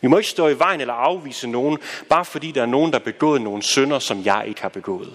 Vi 0.00 0.08
må 0.08 0.18
ikke 0.18 0.30
stå 0.30 0.48
i 0.48 0.58
vejen 0.58 0.80
eller 0.80 0.94
afvise 0.94 1.48
nogen, 1.48 1.78
bare 2.08 2.24
fordi 2.24 2.50
der 2.50 2.62
er 2.62 2.66
nogen, 2.66 2.92
der 2.92 2.98
har 2.98 3.04
begået 3.04 3.42
nogle 3.42 3.62
synder, 3.62 3.98
som 3.98 4.24
jeg 4.24 4.44
ikke 4.48 4.62
har 4.62 4.68
begået. 4.68 5.14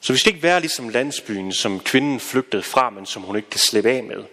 Så 0.00 0.12
vi 0.12 0.18
skal 0.18 0.32
ikke 0.32 0.42
være 0.42 0.60
ligesom 0.60 0.88
landsbyen, 0.88 1.52
som 1.52 1.80
kvinden 1.80 2.20
flygtede 2.20 2.62
fra, 2.62 2.90
men 2.90 3.06
som 3.06 3.22
hun 3.22 3.36
ikke 3.36 3.50
kan 3.50 3.60
slippe 3.60 3.90
af 3.90 4.02
med. 4.02 4.24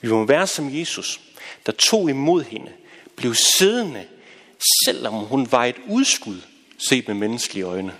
Vi 0.00 0.08
må 0.08 0.24
være 0.24 0.46
som 0.46 0.78
Jesus, 0.78 1.20
der 1.66 1.72
tog 1.72 2.10
imod 2.10 2.44
hende, 2.44 2.72
blev 3.16 3.34
siddende, 3.34 4.06
selvom 4.86 5.14
hun 5.14 5.52
var 5.52 5.64
et 5.64 5.76
udskud 5.88 6.40
set 6.88 7.08
med 7.08 7.14
menneskelige 7.14 7.64
øjne. 7.64 7.94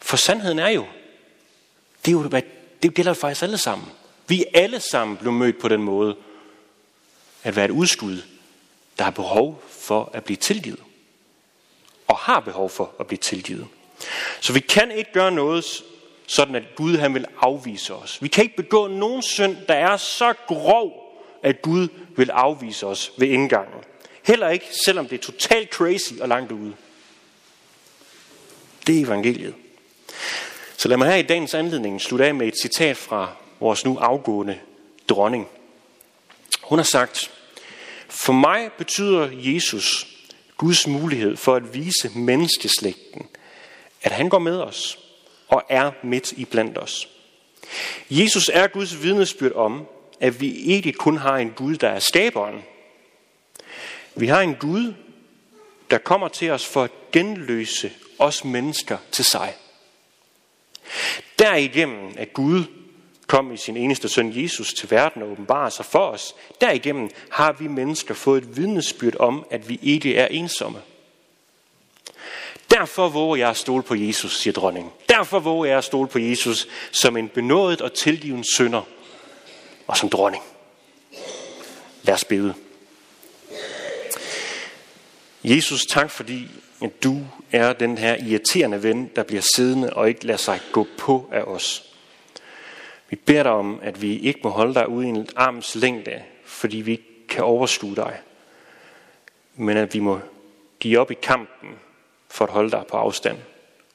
For 0.00 0.16
sandheden 0.16 0.58
er 0.58 0.68
jo, 0.68 0.86
det, 2.04 2.10
er 2.10 2.12
jo, 2.12 2.28
det 2.82 2.94
gælder 2.94 3.14
faktisk 3.14 3.42
alle 3.42 3.58
sammen. 3.58 3.88
Vi 4.28 4.44
alle 4.54 4.80
sammen 4.80 5.16
blev 5.16 5.32
mødt 5.32 5.58
på 5.58 5.68
den 5.68 5.82
måde, 5.82 6.16
at 7.42 7.56
være 7.56 7.64
et 7.64 7.70
udskud, 7.70 8.22
der 8.98 9.04
har 9.04 9.10
behov 9.10 9.62
for 9.68 10.10
at 10.14 10.24
blive 10.24 10.36
tilgivet. 10.36 10.80
Og 12.08 12.16
har 12.16 12.40
behov 12.40 12.70
for 12.70 12.94
at 13.00 13.06
blive 13.06 13.18
tilgivet. 13.18 13.66
Så 14.40 14.52
vi 14.52 14.60
kan 14.60 14.90
ikke 14.90 15.12
gøre 15.12 15.32
noget, 15.32 15.64
sådan 16.30 16.54
at 16.54 16.62
Gud 16.74 16.96
han 16.96 17.14
vil 17.14 17.24
afvise 17.40 17.94
os. 17.94 18.22
Vi 18.22 18.28
kan 18.28 18.44
ikke 18.44 18.56
begå 18.56 18.86
nogen 18.86 19.22
synd, 19.22 19.56
der 19.68 19.74
er 19.74 19.96
så 19.96 20.32
grov, 20.46 21.16
at 21.42 21.62
Gud 21.62 21.88
vil 22.16 22.30
afvise 22.30 22.86
os 22.86 23.12
ved 23.18 23.28
indgangen. 23.28 23.80
Heller 24.26 24.48
ikke, 24.48 24.66
selvom 24.84 25.08
det 25.08 25.18
er 25.18 25.22
totalt 25.22 25.70
crazy 25.70 26.12
og 26.20 26.28
langt 26.28 26.52
ude. 26.52 26.74
Det 28.86 29.00
er 29.00 29.04
evangeliet. 29.04 29.54
Så 30.76 30.88
lad 30.88 30.96
mig 30.96 31.08
her 31.08 31.16
i 31.16 31.22
dagens 31.22 31.54
anledning 31.54 32.00
slutte 32.00 32.26
af 32.26 32.34
med 32.34 32.46
et 32.46 32.60
citat 32.62 32.96
fra 32.96 33.32
vores 33.60 33.84
nu 33.84 33.98
afgående 33.98 34.58
dronning. 35.08 35.48
Hun 36.62 36.78
har 36.78 36.84
sagt, 36.84 37.30
for 38.08 38.32
mig 38.32 38.70
betyder 38.78 39.28
Jesus 39.32 40.06
Guds 40.56 40.86
mulighed 40.86 41.36
for 41.36 41.54
at 41.54 41.74
vise 41.74 42.10
menneskeslægten, 42.14 43.26
at 44.02 44.12
han 44.12 44.28
går 44.28 44.38
med 44.38 44.60
os 44.60 44.98
og 45.50 45.62
er 45.68 45.90
midt 46.02 46.32
i 46.32 46.44
blandt 46.44 46.78
os. 46.78 47.08
Jesus 48.10 48.50
er 48.54 48.66
Guds 48.66 49.02
vidnesbyrd 49.02 49.52
om, 49.52 49.86
at 50.20 50.40
vi 50.40 50.50
ikke 50.52 50.92
kun 50.92 51.16
har 51.16 51.36
en 51.36 51.50
Gud, 51.50 51.76
der 51.76 51.88
er 51.88 51.98
skaberen. 51.98 52.62
Vi 54.14 54.26
har 54.26 54.40
en 54.40 54.54
Gud, 54.54 54.94
der 55.90 55.98
kommer 55.98 56.28
til 56.28 56.50
os 56.50 56.66
for 56.66 56.82
at 56.82 56.90
genløse 57.12 57.92
os 58.18 58.44
mennesker 58.44 58.98
til 59.12 59.24
sig. 59.24 59.54
Derigennem 61.38 62.14
at 62.16 62.32
Gud 62.32 62.64
kom 63.26 63.52
i 63.52 63.56
sin 63.56 63.76
eneste 63.76 64.08
søn 64.08 64.42
Jesus 64.42 64.74
til 64.74 64.90
verden 64.90 65.22
og 65.22 65.30
åbenbarer 65.30 65.70
sig 65.70 65.84
for 65.84 65.98
os, 65.98 66.34
derigennem 66.60 67.10
har 67.30 67.52
vi 67.52 67.66
mennesker 67.66 68.14
fået 68.14 68.42
et 68.42 68.56
vidnesbyrd 68.56 69.16
om, 69.18 69.46
at 69.50 69.68
vi 69.68 69.78
ikke 69.82 70.16
er 70.16 70.26
ensomme. 70.26 70.78
Derfor 72.70 73.08
våger 73.08 73.36
jeg 73.36 73.50
at 73.50 73.56
stole 73.56 73.82
på 73.82 73.94
Jesus, 73.94 74.40
siger 74.40 74.52
dronningen. 74.52 74.92
Derfor 75.20 75.38
våger 75.38 75.64
jeg 75.64 75.78
at 75.78 75.84
stole 75.84 76.08
på 76.08 76.18
Jesus 76.18 76.68
som 76.92 77.16
en 77.16 77.28
benådet 77.28 77.80
og 77.80 77.92
tilgiven 77.92 78.44
sønder 78.56 78.82
og 79.86 79.96
som 79.96 80.08
dronning. 80.08 80.42
Lad 82.02 82.14
os 82.14 82.24
bede. 82.24 82.54
Jesus, 85.44 85.86
tak 85.86 86.10
fordi 86.10 86.48
at 86.82 87.02
du 87.04 87.20
er 87.52 87.72
den 87.72 87.98
her 87.98 88.16
irriterende 88.16 88.82
ven, 88.82 89.10
der 89.16 89.22
bliver 89.22 89.42
siddende 89.56 89.92
og 89.92 90.08
ikke 90.08 90.26
lader 90.26 90.38
sig 90.38 90.60
gå 90.72 90.86
på 90.98 91.28
af 91.32 91.42
os. 91.42 91.94
Vi 93.08 93.16
beder 93.16 93.42
dig 93.42 93.52
om, 93.52 93.80
at 93.82 94.02
vi 94.02 94.18
ikke 94.18 94.40
må 94.44 94.50
holde 94.50 94.74
dig 94.74 94.88
ude 94.88 95.06
i 95.06 95.08
en 95.08 95.28
arms 95.36 95.74
længde, 95.74 96.22
fordi 96.44 96.76
vi 96.76 96.90
ikke 96.90 97.26
kan 97.28 97.44
overskue 97.44 97.96
dig. 97.96 98.20
Men 99.56 99.76
at 99.76 99.94
vi 99.94 100.00
må 100.00 100.20
give 100.78 100.98
op 100.98 101.10
i 101.10 101.16
kampen 101.22 101.70
for 102.28 102.44
at 102.44 102.50
holde 102.50 102.70
dig 102.70 102.84
på 102.88 102.96
afstand, 102.96 103.38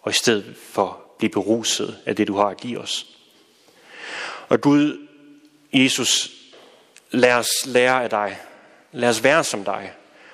og 0.02 0.12
i 0.12 0.16
stedet 0.16 0.56
for 0.58 1.05
blive 1.18 1.32
beruset 1.32 1.98
af 2.06 2.16
det, 2.16 2.28
du 2.28 2.36
har 2.36 2.46
at 2.46 2.58
give 2.58 2.80
os. 2.80 3.06
Og 4.50 4.62
Gud, 4.62 5.08
Jesus, 5.74 6.32
lad 7.12 7.34
os 7.34 7.50
lære 7.66 8.04
af 8.04 8.10
dig. 8.10 8.40
Lad 8.92 9.10
os 9.10 9.24
være 9.24 9.44
som 9.44 9.64
dig 9.64 9.94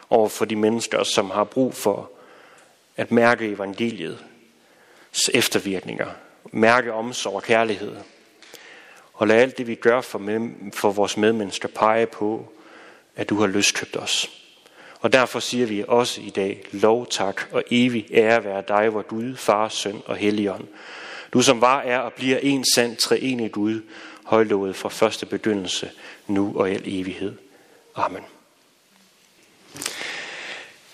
over 0.09 0.29
for 0.29 0.45
de 0.45 0.55
mennesker, 0.55 1.03
som 1.03 1.29
har 1.29 1.43
brug 1.43 1.73
for 1.75 2.11
at 2.97 3.11
mærke 3.11 3.47
evangeliets 3.47 5.29
eftervirkninger, 5.33 6.07
mærke 6.51 6.93
omsorg 6.93 7.35
og 7.35 7.43
kærlighed. 7.43 7.95
Og 9.13 9.27
lad 9.27 9.35
alt 9.35 9.57
det, 9.57 9.67
vi 9.67 9.75
gør 9.75 10.01
for, 10.01 10.19
med, 10.19 10.49
for 10.73 10.91
vores 10.91 11.17
medmennesker, 11.17 11.67
pege 11.67 12.05
på, 12.05 12.53
at 13.15 13.29
du 13.29 13.39
har 13.39 13.47
løskøbt 13.47 13.97
os. 13.97 14.40
Og 15.01 15.13
derfor 15.13 15.39
siger 15.39 15.65
vi 15.65 15.83
også 15.87 16.21
i 16.21 16.29
dag, 16.29 16.63
lov, 16.71 17.07
tak 17.09 17.41
og 17.51 17.63
evig 17.71 18.07
ære 18.13 18.43
være 18.43 18.63
dig, 18.67 18.89
hvor 18.89 19.01
Gud, 19.01 19.35
Far, 19.35 19.69
Søn 19.69 20.01
og 20.05 20.15
Helligånd. 20.15 20.67
Du 21.33 21.41
som 21.41 21.61
var, 21.61 21.81
er 21.81 21.99
og 21.99 22.13
bliver 22.13 22.37
en 22.37 22.65
sand 22.75 22.97
treenig 22.97 23.51
Gud, 23.51 23.81
højlovet 24.23 24.75
fra 24.75 24.89
første 24.89 25.25
begyndelse, 25.25 25.89
nu 26.27 26.53
og 26.55 26.71
i 26.71 26.73
al 26.73 26.81
evighed. 26.85 27.33
Amen. 27.95 28.21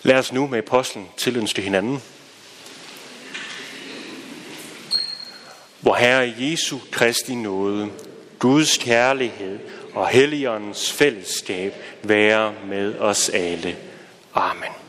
Lad 0.03 0.15
os 0.15 0.33
nu 0.33 0.47
med 0.47 0.57
apostlen 0.57 1.07
tilønske 1.17 1.61
hinanden. 1.61 2.01
Hvor 5.79 5.95
Herre 5.95 6.33
Jesu 6.37 6.77
Kristi 6.91 7.35
nåde, 7.35 7.89
Guds 8.39 8.77
kærlighed 8.77 9.59
og 9.93 10.07
Helligåndens 10.07 10.91
fællesskab 10.91 11.73
være 12.03 12.53
med 12.67 12.95
os 12.99 13.29
alle. 13.29 13.77
Amen. 14.37 14.86